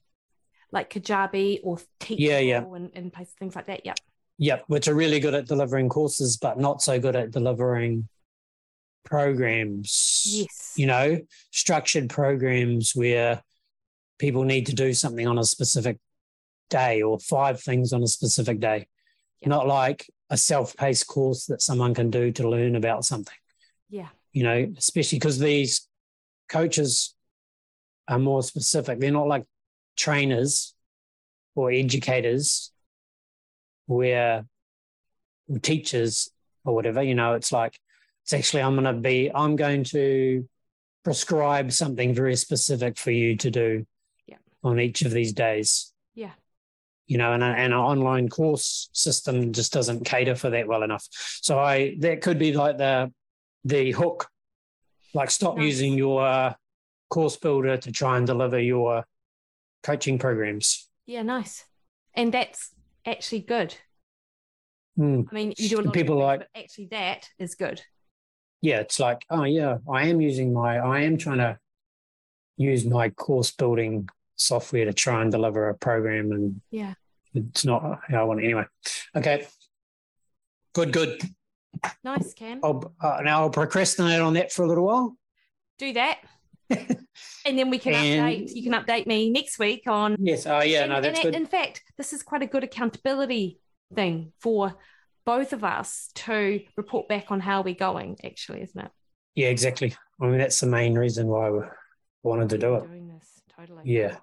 [0.70, 2.64] Like Kajabi or Teachable yeah, yeah.
[2.74, 3.86] and, and places, things like that.
[3.86, 3.98] Yep.
[4.38, 8.08] Yep, which are really good at delivering courses, but not so good at delivering
[9.04, 10.24] programs.
[10.26, 10.74] Yes.
[10.76, 11.18] You know,
[11.50, 13.42] structured programs where
[14.18, 15.98] people need to do something on a specific
[16.68, 18.88] day or five things on a specific day.
[19.40, 19.48] Yep.
[19.48, 23.36] Not like a self paced course that someone can do to learn about something.
[23.88, 24.08] Yeah.
[24.32, 25.88] You know, especially because these
[26.48, 27.14] coaches
[28.08, 29.00] are more specific.
[29.00, 29.44] They're not like
[29.96, 30.74] trainers
[31.54, 32.70] or educators
[33.86, 34.44] where
[35.62, 36.30] teachers
[36.64, 37.78] or whatever, you know, it's like
[38.24, 40.48] it's actually I'm gonna be I'm going to
[41.04, 43.86] prescribe something very specific for you to do
[44.26, 44.38] yeah.
[44.64, 45.92] on each of these days.
[46.14, 46.32] Yeah.
[47.06, 50.82] You know, and, a, and an online course system just doesn't cater for that well
[50.82, 51.06] enough.
[51.10, 53.12] So I that could be like the
[53.64, 54.28] the hook,
[55.14, 55.66] like stop nice.
[55.66, 56.54] using your uh,
[57.08, 59.06] course builder to try and deliver your
[59.84, 60.88] coaching programs.
[61.06, 61.64] Yeah, nice.
[62.14, 62.70] And that's
[63.06, 63.74] actually good.
[64.98, 65.26] Mm.
[65.30, 67.82] I mean, you do a lot people things, like actually that is good.
[68.62, 71.58] Yeah, it's like, oh yeah, I am using my I am trying to
[72.56, 76.94] use my course building software to try and deliver a program and yeah.
[77.34, 78.64] It's not how I want it anyway.
[79.14, 79.46] Okay.
[80.72, 81.20] Good, good.
[82.02, 82.60] Nice, Cam.
[82.62, 85.16] I'll, uh, now I'll procrastinate on that for a little while.
[85.78, 86.18] Do that.
[86.70, 88.54] And then we can And- update.
[88.54, 90.16] You can update me next week on.
[90.18, 90.46] Yes.
[90.46, 90.82] Oh, yeah.
[90.82, 91.34] and- No, that's and good.
[91.34, 93.60] In fact, this is quite a good accountability
[93.94, 94.74] thing for
[95.24, 98.16] both of us to report back on how we're going.
[98.24, 98.90] Actually, isn't it?
[99.34, 99.94] Yeah, exactly.
[100.20, 101.60] I mean, that's the main reason why we
[102.22, 102.86] wanted to do it.
[102.86, 103.82] Doing this totally.
[103.84, 104.16] Yeah.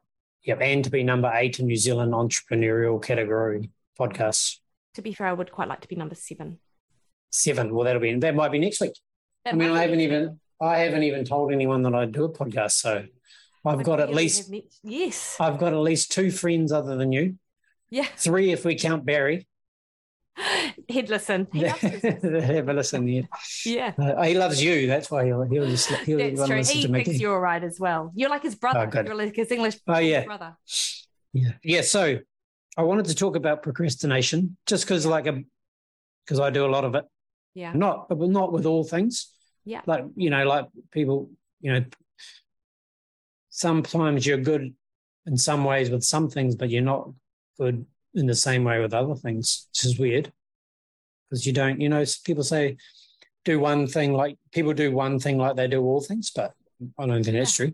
[0.46, 0.60] Yep.
[0.62, 4.58] And to be number eight in New Zealand entrepreneurial category podcasts.
[4.96, 6.60] To be fair, I would quite like to be number seven.
[7.32, 7.74] Seven.
[7.74, 8.94] Well, that'll be that might be next week.
[9.46, 10.40] That I mean, I haven't even.
[10.64, 12.72] I haven't even told anyone that I do a podcast.
[12.74, 13.06] So
[13.66, 14.52] I've But got at least
[14.84, 15.38] yes.
[15.40, 17.36] I've got at least two friends other than you.
[17.90, 18.08] Yeah.
[18.18, 19.48] Three if we count Barry.
[20.88, 21.48] He'd listen.
[21.54, 21.82] He loves.
[21.82, 23.08] Have a listen.
[23.08, 23.22] Yeah.
[23.66, 23.94] yeah.
[24.00, 24.88] Uh, he loves you.
[24.88, 26.58] That's why he'll he'll just he'll That's true.
[26.58, 27.04] listen He to me.
[27.04, 28.12] thinks you're all right as well.
[28.16, 28.88] You're like his brother.
[28.88, 29.06] good.
[29.06, 30.26] You're like his English Oh yeah.
[30.26, 30.58] brother.
[31.34, 31.52] Yeah.
[31.64, 31.82] Yeah.
[31.82, 32.18] So
[32.76, 35.44] I wanted to talk about procrastination just because like a
[36.26, 37.06] because I do a lot of it.
[37.54, 37.74] Yeah.
[37.74, 39.30] Not but not with all things.
[39.66, 39.82] Yeah.
[39.86, 41.30] Like, you know, like people,
[41.62, 41.86] you know,
[43.50, 44.74] sometimes you're good
[45.26, 47.10] in some ways with some things, but you're not
[47.58, 50.32] good in the same way with other things, which is weird.
[51.30, 52.78] Because you don't, you know, people say
[53.46, 56.54] do one thing like people do one thing like they do all things, but
[56.98, 57.74] I don't think that's true.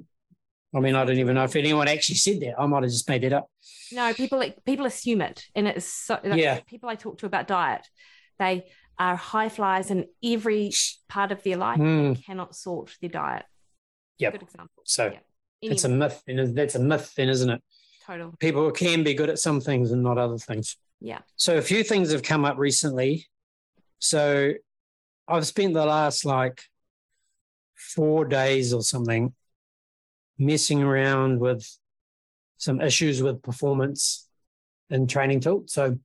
[0.75, 2.59] I mean, I don't even know if anyone actually said that.
[2.59, 3.49] I might have just made it up.
[3.91, 6.19] No, people people assume it, and it's so.
[6.23, 6.59] Like, Yeah.
[6.61, 7.87] People I talk to about diet,
[8.37, 8.65] they
[8.99, 10.71] are high flyers in every
[11.07, 11.79] part of their life.
[11.79, 12.21] And hmm.
[12.21, 13.45] cannot sort their diet.
[14.19, 14.33] Yep.
[14.33, 14.83] Good example.
[14.83, 15.05] So
[15.61, 15.71] Yeah.
[15.71, 16.21] it's a myth.
[16.27, 17.63] And that's a myth, then, isn't it?
[18.09, 18.33] total.
[18.39, 20.77] People can be good at some things and not other things.
[20.99, 21.19] Yeah.
[21.35, 23.27] So a few things have come up recently.
[23.99, 24.53] So
[25.27, 26.63] I've spent the last like
[27.75, 29.33] four days or something
[30.37, 31.67] messing around with
[32.57, 34.27] some issues with performance
[34.89, 35.63] and training tool.
[35.67, 35.97] So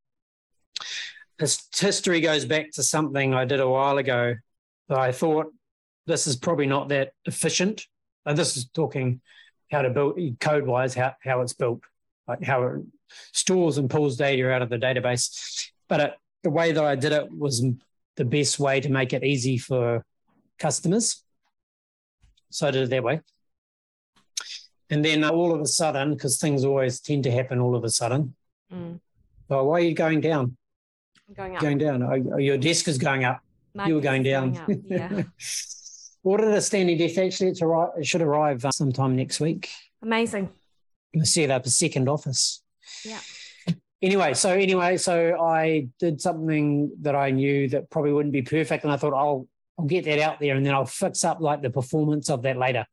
[1.39, 4.35] history goes back to something I did a while ago
[4.89, 5.53] that I thought
[6.07, 7.87] this is probably not that efficient.
[8.27, 9.21] And this is talking
[9.71, 11.83] how to build code wise, how, how it's built,
[12.29, 12.83] like how it
[13.33, 15.69] stores and pulls data out of the database.
[15.89, 17.65] But it, the way that I did it was
[18.17, 20.05] the best way to make it easy for
[20.59, 21.23] customers.
[22.51, 23.21] So I did it that way.
[24.91, 27.91] And then all of a sudden, because things always tend to happen all of a
[27.91, 28.35] sudden,
[28.73, 28.99] Mm.
[29.49, 30.57] why are you going down?
[31.33, 31.63] Going up.
[31.63, 32.03] Going down.
[32.03, 33.41] Oh, oh, your desk is going up.
[33.75, 34.57] My you were going down.
[34.57, 34.69] up.
[34.85, 35.23] Yeah.
[36.23, 37.19] Ordered a standing desk.
[37.19, 39.71] Actually, it's arri- it should arrive uh, sometime next week.
[40.03, 40.51] Amazing.
[41.15, 42.63] We'll set up a second office.
[43.05, 43.21] Yeah.
[44.03, 48.85] Anyway, so anyway, so I did something that I knew that probably wouldn't be perfect,
[48.85, 51.63] and I thought I'll I'll get that out there, and then I'll fix up like
[51.63, 52.87] the performance of that later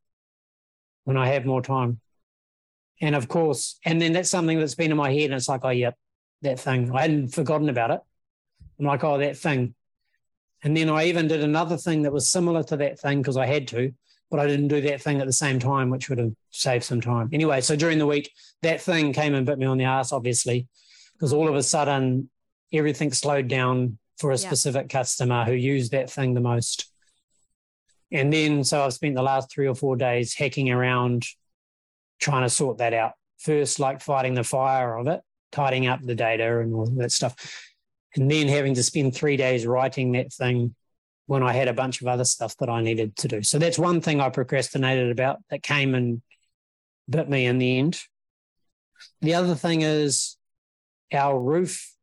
[1.04, 2.00] when I have more time.
[3.02, 5.62] And of course, and then that's something that's been in my head, and it's like,
[5.64, 5.96] oh yep,
[6.44, 6.92] that thing.
[6.96, 8.00] I hadn't forgotten about it.
[8.82, 9.76] I'm like, oh, that thing.
[10.64, 13.46] And then I even did another thing that was similar to that thing because I
[13.46, 13.94] had to,
[14.30, 17.00] but I didn't do that thing at the same time, which would have saved some
[17.00, 17.30] time.
[17.32, 18.32] Anyway, so during the week,
[18.64, 20.68] that thing came and bit me on the ass, obviously,
[21.14, 22.30] because all of a sudden
[22.74, 24.48] everything slowed down for a Yeah.
[24.48, 26.92] specific customer who used that thing the most.
[28.12, 31.26] And then, so I've spent the last three or four days hacking around
[32.20, 33.14] trying to sort that out.
[33.38, 37.36] First, like fighting the fire of it, tidying up the data and all that stuff.
[38.16, 40.76] And then having to spend three days writing that thing
[41.28, 43.42] when I had a bunch of other stuff that I needed to do.
[43.42, 46.22] So that's one thing I procrastinated about that came and
[47.10, 48.02] bit me in the end.
[49.22, 50.36] The other thing is
[51.14, 51.96] our roof,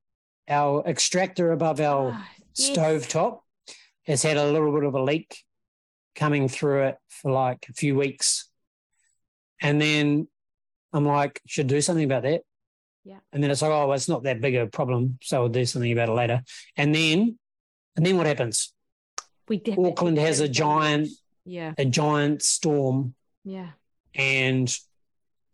[0.49, 2.69] our extractor above our Ah, yes.
[2.71, 3.45] stove top
[4.07, 5.37] has had a little bit of a leak
[6.15, 8.49] coming through it for like a few weeks.
[9.61, 10.27] And then
[10.93, 12.43] I'm like, should do something about that.
[13.09, 13.21] Yeah.
[13.33, 15.19] And then it's like, oh, well, it's not that big a problem.
[15.23, 16.43] So we'll do something about it later.
[16.77, 17.39] And then,
[17.97, 18.75] and then what happens?
[19.49, 21.09] We definitely Auckland has a giant,
[21.47, 21.73] Yeah.
[21.79, 23.71] a giant storm Yeah.
[24.15, 24.71] and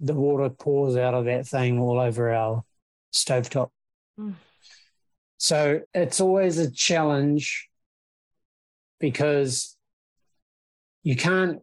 [0.00, 2.64] the water pours out of that thing all over our
[3.12, 3.70] stovetop.
[4.18, 4.34] Mm.
[5.38, 7.68] So it's always a challenge
[8.98, 9.76] because
[11.04, 11.62] you can't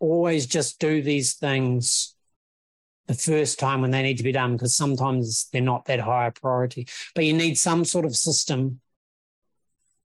[0.00, 2.16] always just do these things
[3.06, 6.26] the first time when they need to be done because sometimes they're not that high
[6.26, 6.86] a priority.
[7.14, 8.80] But you need some sort of system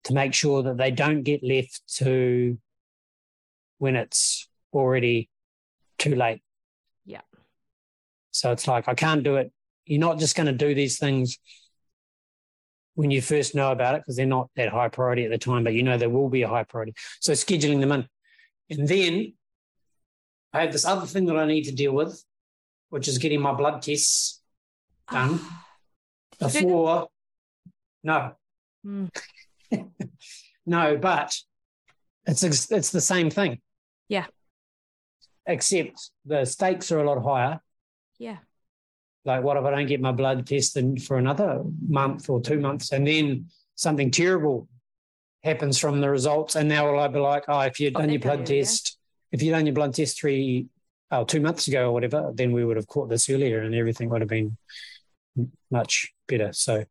[0.05, 2.57] to make sure that they don't get left to
[3.77, 5.29] when it's already
[5.97, 6.41] too late.
[7.05, 7.21] Yeah.
[8.31, 9.51] So it's like, I can't do it.
[9.85, 11.37] You're not just going to do these things
[12.95, 15.63] when you first know about it because they're not that high priority at the time,
[15.63, 16.93] but you know there will be a high priority.
[17.19, 18.07] So scheduling them in.
[18.69, 19.33] And then
[20.51, 22.23] I have this other thing that I need to deal with,
[22.89, 24.41] which is getting my blood tests
[25.11, 25.49] done you them?
[26.39, 27.07] before.
[28.03, 28.33] No.
[28.85, 29.09] Mm.
[30.65, 31.35] no, but
[32.25, 33.61] it's it's the same thing.
[34.07, 34.25] Yeah.
[35.45, 37.61] Except the stakes are a lot higher.
[38.19, 38.37] Yeah.
[39.25, 42.91] Like, what if I don't get my blood tested for another month or two months,
[42.91, 44.69] and then something terrible
[45.43, 48.19] happens from the results, and now will I be like, oh, if you'd done your
[48.19, 48.97] blood test,
[49.31, 50.67] if you'd done your blood test three,
[51.11, 54.09] oh, two months ago or whatever, then we would have caught this earlier, and everything
[54.09, 54.57] would have been
[55.69, 56.51] much better.
[56.53, 56.85] So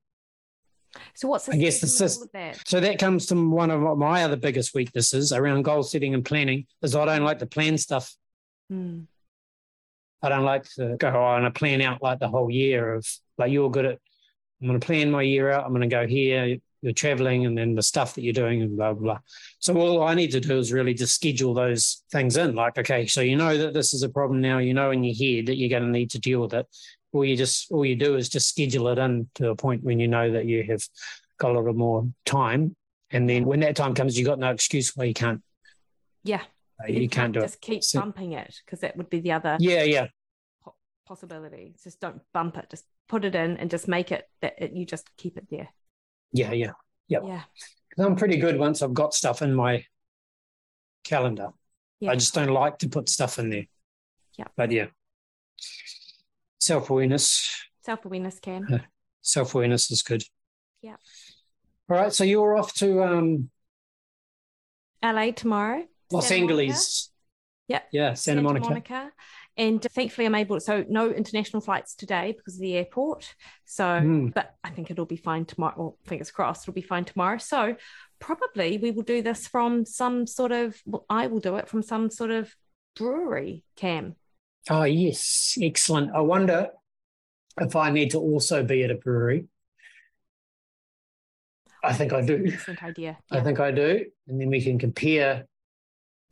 [1.14, 2.28] so what's I guess the system.
[2.32, 2.60] That?
[2.66, 6.66] So that comes to one of my other biggest weaknesses around goal setting and planning
[6.82, 8.14] is I don't like to plan stuff.
[8.70, 9.00] Hmm.
[10.22, 13.06] I don't like to go on a plan out like the whole year of
[13.38, 13.98] like you're good at.
[14.60, 15.64] I'm going to plan my year out.
[15.64, 16.56] I'm going to go here.
[16.82, 19.02] You're traveling, and then the stuff that you're doing, and blah blah.
[19.02, 19.18] blah.
[19.58, 22.54] So all I need to do is really just schedule those things in.
[22.54, 24.58] Like, okay, so you know that this is a problem now.
[24.58, 26.66] You know in your head that you're going to need to deal with it
[27.12, 29.98] all you just all you do is just schedule it in to a point when
[29.98, 30.82] you know that you have
[31.38, 32.76] got a little more time,
[33.10, 35.42] and then when that time comes, you got no excuse why you can't.
[36.24, 36.42] Yeah,
[36.82, 37.60] uh, you, you, can't, can't do just it.
[37.60, 39.56] keep so, bumping it because that would be the other.
[39.60, 40.06] Yeah, yeah.
[41.06, 41.74] possibility.
[41.82, 42.66] Just don't bump it.
[42.70, 45.68] Just put it in and just make it that it, you just keep it there.
[46.36, 46.72] Yeah, yeah,
[47.08, 47.22] yep.
[47.24, 47.42] yeah.
[47.88, 49.84] Because I'm pretty good once I've got stuff in my
[51.04, 51.48] calendar.
[52.00, 52.10] Yeah.
[52.10, 53.66] I just don't like to put stuff in there.
[54.38, 54.46] Yeah.
[54.56, 54.86] But yeah.
[56.60, 57.64] Self awareness.
[57.82, 58.66] Self awareness can.
[58.72, 58.78] Uh,
[59.22, 60.22] Self awareness is good.
[60.82, 60.96] Yeah.
[61.88, 62.12] All right.
[62.12, 63.50] So you're off to um,
[65.02, 65.86] LA tomorrow.
[66.10, 67.10] Los Santa Angeles.
[67.66, 67.80] Yeah.
[67.92, 68.14] Yeah.
[68.14, 68.68] Santa, Santa Monica.
[68.68, 69.12] Monica.
[69.58, 70.60] And thankfully, I'm able.
[70.60, 73.34] So no international flights today because of the airport.
[73.64, 74.34] So, mm.
[74.34, 75.74] but I think it'll be fine tomorrow.
[75.76, 77.38] Well, fingers crossed, it'll be fine tomorrow.
[77.38, 77.76] So
[78.18, 80.76] probably we will do this from some sort of.
[80.84, 82.54] Well, I will do it from some sort of
[82.96, 83.64] brewery.
[83.76, 84.16] Cam.
[84.68, 85.56] Oh, yes.
[85.60, 86.14] Excellent.
[86.14, 86.68] I wonder
[87.58, 89.46] if I need to also be at a brewery.
[91.82, 92.44] I think I do.
[92.46, 93.16] Excellent idea.
[93.30, 93.38] Yeah.
[93.38, 94.04] I think I do.
[94.28, 95.46] And then we can compare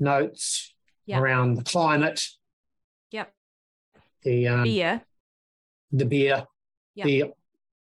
[0.01, 0.75] notes
[1.07, 1.21] yep.
[1.21, 2.27] around the climate.
[4.25, 5.03] The um, beer.
[5.93, 6.45] The beer.
[6.95, 7.07] Yep.
[7.07, 7.25] The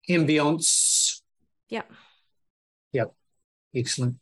[0.09, 1.21] ambience.
[1.69, 1.91] Yep.
[2.91, 3.13] Yep.
[3.75, 4.15] Excellent.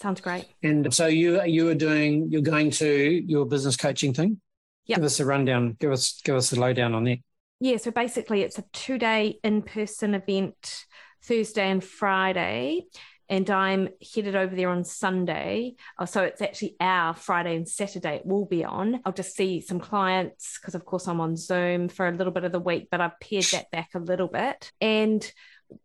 [0.00, 0.46] Sounds great.
[0.62, 4.40] And so you you are doing you're going to your business coaching thing?
[4.86, 4.98] Yep.
[4.98, 5.76] Give us a rundown.
[5.80, 7.18] Give us give us a lowdown on that.
[7.60, 10.84] Yeah, so basically it's a two day in person event,
[11.24, 12.86] Thursday and Friday.
[13.28, 15.74] And I'm headed over there on Sunday.
[15.98, 19.00] Oh, so it's actually our Friday and Saturday it will be on.
[19.04, 22.44] I'll just see some clients because, of course, I'm on Zoom for a little bit
[22.44, 24.72] of the week, but I've pared that back a little bit.
[24.80, 25.30] And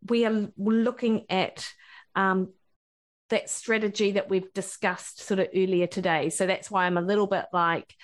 [0.08, 1.68] we are looking at
[2.14, 2.52] um,
[3.28, 6.30] that strategy that we've discussed sort of earlier today.
[6.30, 7.94] So that's why I'm a little bit like,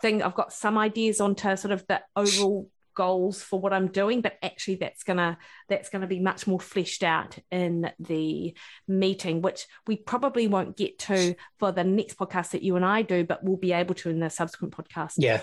[0.00, 2.70] thing I've got some ideas onto sort of the overall
[3.00, 5.38] goals for what I'm doing, but actually that's gonna
[5.70, 8.54] that's gonna be much more fleshed out in the
[8.86, 13.00] meeting, which we probably won't get to for the next podcast that you and I
[13.00, 15.14] do, but we'll be able to in the subsequent podcast.
[15.16, 15.40] Yeah.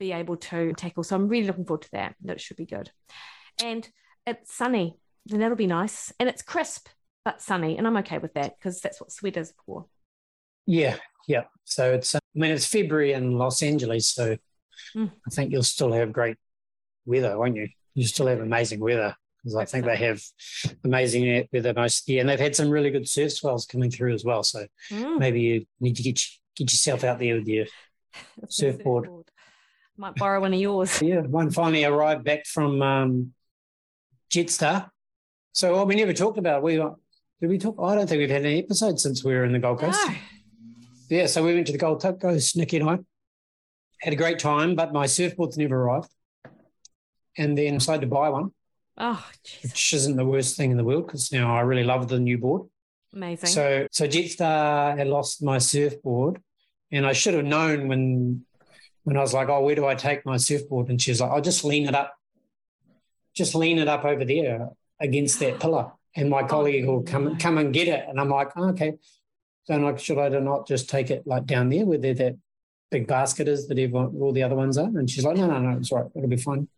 [0.00, 1.04] Be able to tackle.
[1.04, 2.16] So I'm really looking forward to that.
[2.24, 2.90] That should be good.
[3.62, 3.88] And
[4.26, 6.12] it's sunny, then that'll be nice.
[6.18, 6.88] And it's crisp
[7.24, 7.78] but sunny.
[7.78, 9.86] And I'm okay with that because that's what sweater's for.
[10.66, 10.96] Yeah,
[11.28, 11.44] yeah.
[11.66, 14.36] So it's, I mean, it's February in Los Angeles, so
[14.96, 15.12] mm.
[15.24, 16.36] I think you'll still have great
[17.06, 17.68] weather, won't you?
[17.94, 20.20] You still have amazing weather because I think they have
[20.84, 23.90] amazing weather most of the year, and they've had some really good surf swells coming
[23.90, 24.42] through as well.
[24.42, 25.18] So mm.
[25.18, 26.20] maybe you need to get
[26.56, 27.66] get yourself out there with your
[28.48, 29.04] surfboard.
[29.04, 29.30] surfboard.
[29.96, 31.00] Might borrow one of yours.
[31.02, 33.32] Yeah, one finally arrived back from um,
[34.30, 34.90] Jetstar.
[35.52, 37.76] So what we never talked about, we did we talk?
[37.82, 39.98] I don't think we've had any episodes since we were in the Gold Coast.
[40.06, 40.14] No
[41.08, 42.98] yeah, so we went to the Gold Coast, Nicky and I.
[44.00, 46.10] Had a great time, but my surfboard's never arrived.
[47.38, 48.52] And then decided to buy one.
[48.98, 49.72] Oh, Jesus.
[49.72, 52.38] Which isn't the worst thing in the world because now I really love the new
[52.38, 52.62] board.
[53.12, 53.48] Amazing.
[53.50, 56.40] So, so Jetstar had lost my surfboard,
[56.90, 58.44] and I should have known when
[59.04, 61.30] when I was like, "Oh, where do I take my surfboard?" And she was like,
[61.30, 62.14] "I'll just lean it up,
[63.34, 64.70] just lean it up over there
[65.00, 68.30] against that pillar, and my oh, colleague will come come and get it." And I'm
[68.30, 68.98] like, oh, "Okay."
[69.66, 72.38] So I'm like, should I not just take it like down there where that
[72.90, 74.86] big basket is that everyone, all the other ones are?
[74.86, 76.06] And she's like, no, no, no, it's right.
[76.14, 76.68] It'll be fine.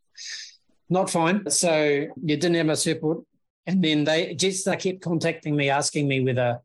[0.90, 1.50] Not fine.
[1.50, 3.20] So you didn't have my support.
[3.66, 6.60] And then they just they kept contacting me, asking me whether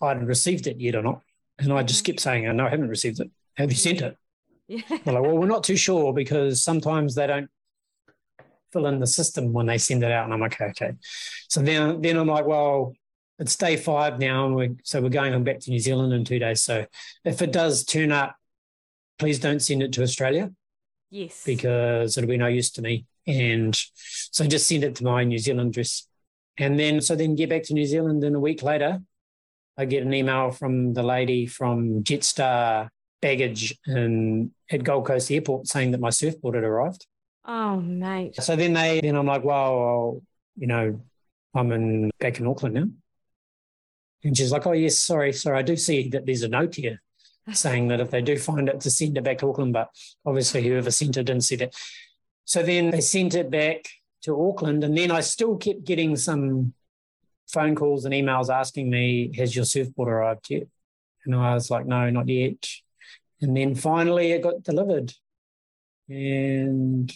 [0.00, 1.22] I'd received it yet or not.
[1.58, 2.12] And I just mm-hmm.
[2.12, 3.30] kept saying, no, I haven't received it.
[3.56, 4.16] Have you sent it?
[4.68, 4.82] Yeah.
[4.88, 7.50] They're like, well, we're not too sure because sometimes they don't
[8.72, 10.24] fill in the system when they send it out.
[10.24, 10.92] And I'm like, okay, okay.
[11.48, 12.94] So then, then I'm like, well,
[13.38, 16.24] it's day five now, and we're, so we're going on back to New Zealand in
[16.24, 16.60] two days.
[16.60, 16.86] So
[17.24, 18.36] if it does turn up,
[19.18, 20.50] please don't send it to Australia.
[21.10, 21.42] Yes.
[21.44, 23.06] Because it'll be no use to me.
[23.26, 26.06] And so just send it to my New Zealand address.
[26.56, 28.24] And then, so then get back to New Zealand.
[28.24, 29.00] And a week later,
[29.76, 32.88] I get an email from the lady from Jetstar
[33.20, 37.06] baggage in, at Gold Coast Airport saying that my surfboard had arrived.
[37.44, 38.34] Oh, mate.
[38.42, 40.22] So then they, then I'm like, well,
[40.56, 41.00] you know,
[41.54, 42.86] I'm in back in Auckland now.
[44.24, 45.58] And she's like, oh, yes, sorry, sorry.
[45.58, 47.00] I do see that there's a note here
[47.52, 49.72] saying that if they do find it, to send it back to Auckland.
[49.72, 49.90] But
[50.24, 51.76] obviously, whoever sent it didn't see it.
[52.44, 53.88] So then they sent it back
[54.22, 54.84] to Auckland.
[54.84, 56.74] And then I still kept getting some
[57.48, 60.64] phone calls and emails asking me, has your surfboard arrived yet?
[61.24, 62.66] And I was like, no, not yet.
[63.40, 65.12] And then finally it got delivered.
[66.08, 67.12] And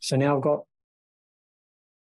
[0.00, 0.64] so now I've got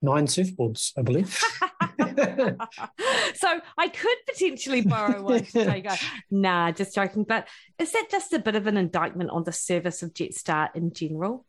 [0.02, 1.40] nine surfboards, I believe.
[3.34, 5.86] so I could potentially borrow one take.
[6.30, 7.24] Nah, just joking.
[7.24, 7.48] But
[7.78, 11.44] is that just a bit of an indictment on the service of Jetstar in general?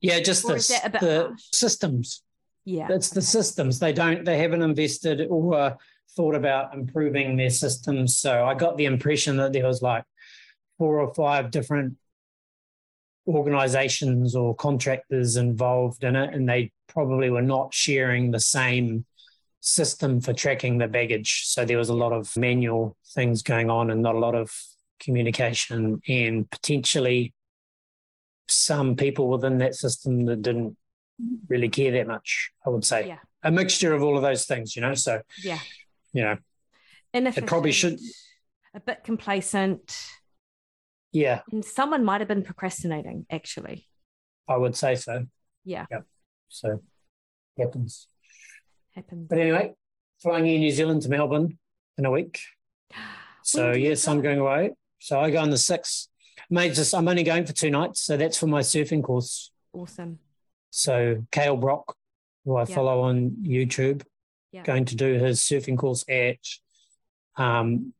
[0.00, 0.54] Yeah, just the,
[1.00, 2.22] the systems.
[2.64, 3.78] Yeah, it's the systems.
[3.78, 4.24] They don't.
[4.24, 5.74] They haven't invested or uh,
[6.16, 8.18] thought about improving their systems.
[8.18, 10.04] So I got the impression that there was like
[10.76, 11.96] four or five different
[13.26, 19.04] organizations or contractors involved in it, and they probably were not sharing the same
[19.60, 21.44] system for tracking the baggage.
[21.46, 24.50] So there was a lot of manual things going on and not a lot of
[25.00, 27.32] communication, and potentially
[28.48, 30.76] some people within that system that didn't
[31.48, 33.06] really care that much, I would say.
[33.08, 33.18] Yeah.
[33.42, 34.94] A mixture of all of those things, you know.
[34.94, 35.60] So, yeah.
[36.12, 36.36] You know,
[37.12, 38.00] it probably should.
[38.74, 39.96] A bit complacent.
[41.12, 41.42] Yeah.
[41.52, 43.86] And someone might have been procrastinating, actually.
[44.48, 45.26] I would say so.
[45.64, 45.86] Yeah.
[45.90, 46.04] Yep.
[46.48, 46.82] So
[47.58, 48.08] happens.
[48.98, 49.28] Happens.
[49.28, 49.74] But anyway,
[50.20, 51.56] flying in New Zealand to Melbourne
[51.96, 52.40] in a week.
[53.44, 54.72] So yes, I'm going away.
[54.98, 56.08] So I go on the sixth.
[56.50, 59.50] Mate, just I'm only going for two nights, so that's for my surfing course.
[59.72, 60.18] Awesome.
[60.68, 61.96] So Kale Brock,
[62.44, 64.02] who I follow on YouTube,
[64.64, 66.36] going to do his surfing course at
[67.38, 67.94] um,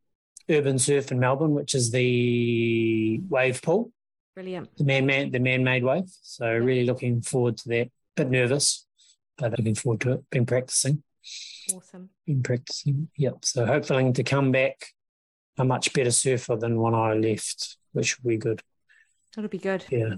[0.51, 3.91] Urbn Surf in Melbourne, which is the wave pool.
[4.35, 4.77] Brilliant.
[4.77, 6.11] The man, man the man-made wave.
[6.21, 7.89] So really looking forward to that.
[8.17, 8.87] Bit nervous,
[9.39, 10.31] but looking forward to it.
[10.31, 11.03] Been practicing.
[11.75, 12.11] Awesome.
[12.27, 13.09] Been practicing.
[13.17, 13.45] Yep.
[13.45, 14.87] So hopefully to come back
[15.59, 18.63] a much better surfer than when I left, which will be good.
[19.35, 19.85] That'll be good.
[19.91, 20.15] Yeah.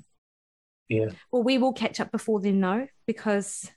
[0.88, 1.10] Yeah.
[1.30, 3.70] Well, we will catch up before then, though, because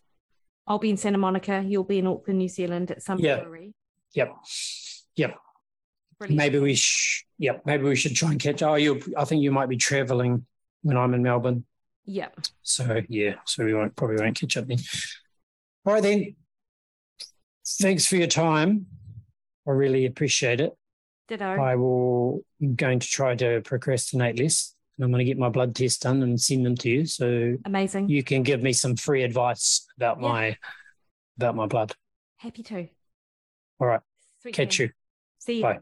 [0.65, 1.63] I'll be in Santa Monica.
[1.65, 3.41] You'll be in Auckland, New Zealand at some yeah.
[3.41, 3.73] brewery.
[4.13, 4.33] Yep.
[5.15, 5.37] Yep.
[6.19, 6.37] Brilliant.
[6.37, 8.61] Maybe we sh- yep, maybe we should try and catch.
[8.63, 10.45] Oh, you I think you might be traveling
[10.81, 11.65] when I'm in Melbourne.
[12.05, 12.29] Yeah.
[12.61, 14.77] So yeah, so we won't probably won't catch up then.
[15.85, 16.35] All right then.
[17.65, 18.85] Thanks for your time.
[19.67, 20.73] I really appreciate it.
[21.27, 21.45] Ditto.
[21.45, 24.75] I will I'm going to try to procrastinate less.
[24.97, 27.05] And I'm going to get my blood test done and send them to you.
[27.05, 28.09] So amazing.
[28.09, 30.27] You can give me some free advice about yeah.
[30.27, 30.57] my
[31.37, 31.93] about my blood.
[32.37, 32.87] Happy to.
[33.79, 34.01] All right.
[34.41, 34.89] Sweet Catch you.
[35.39, 35.61] See you.
[35.63, 35.79] Bye.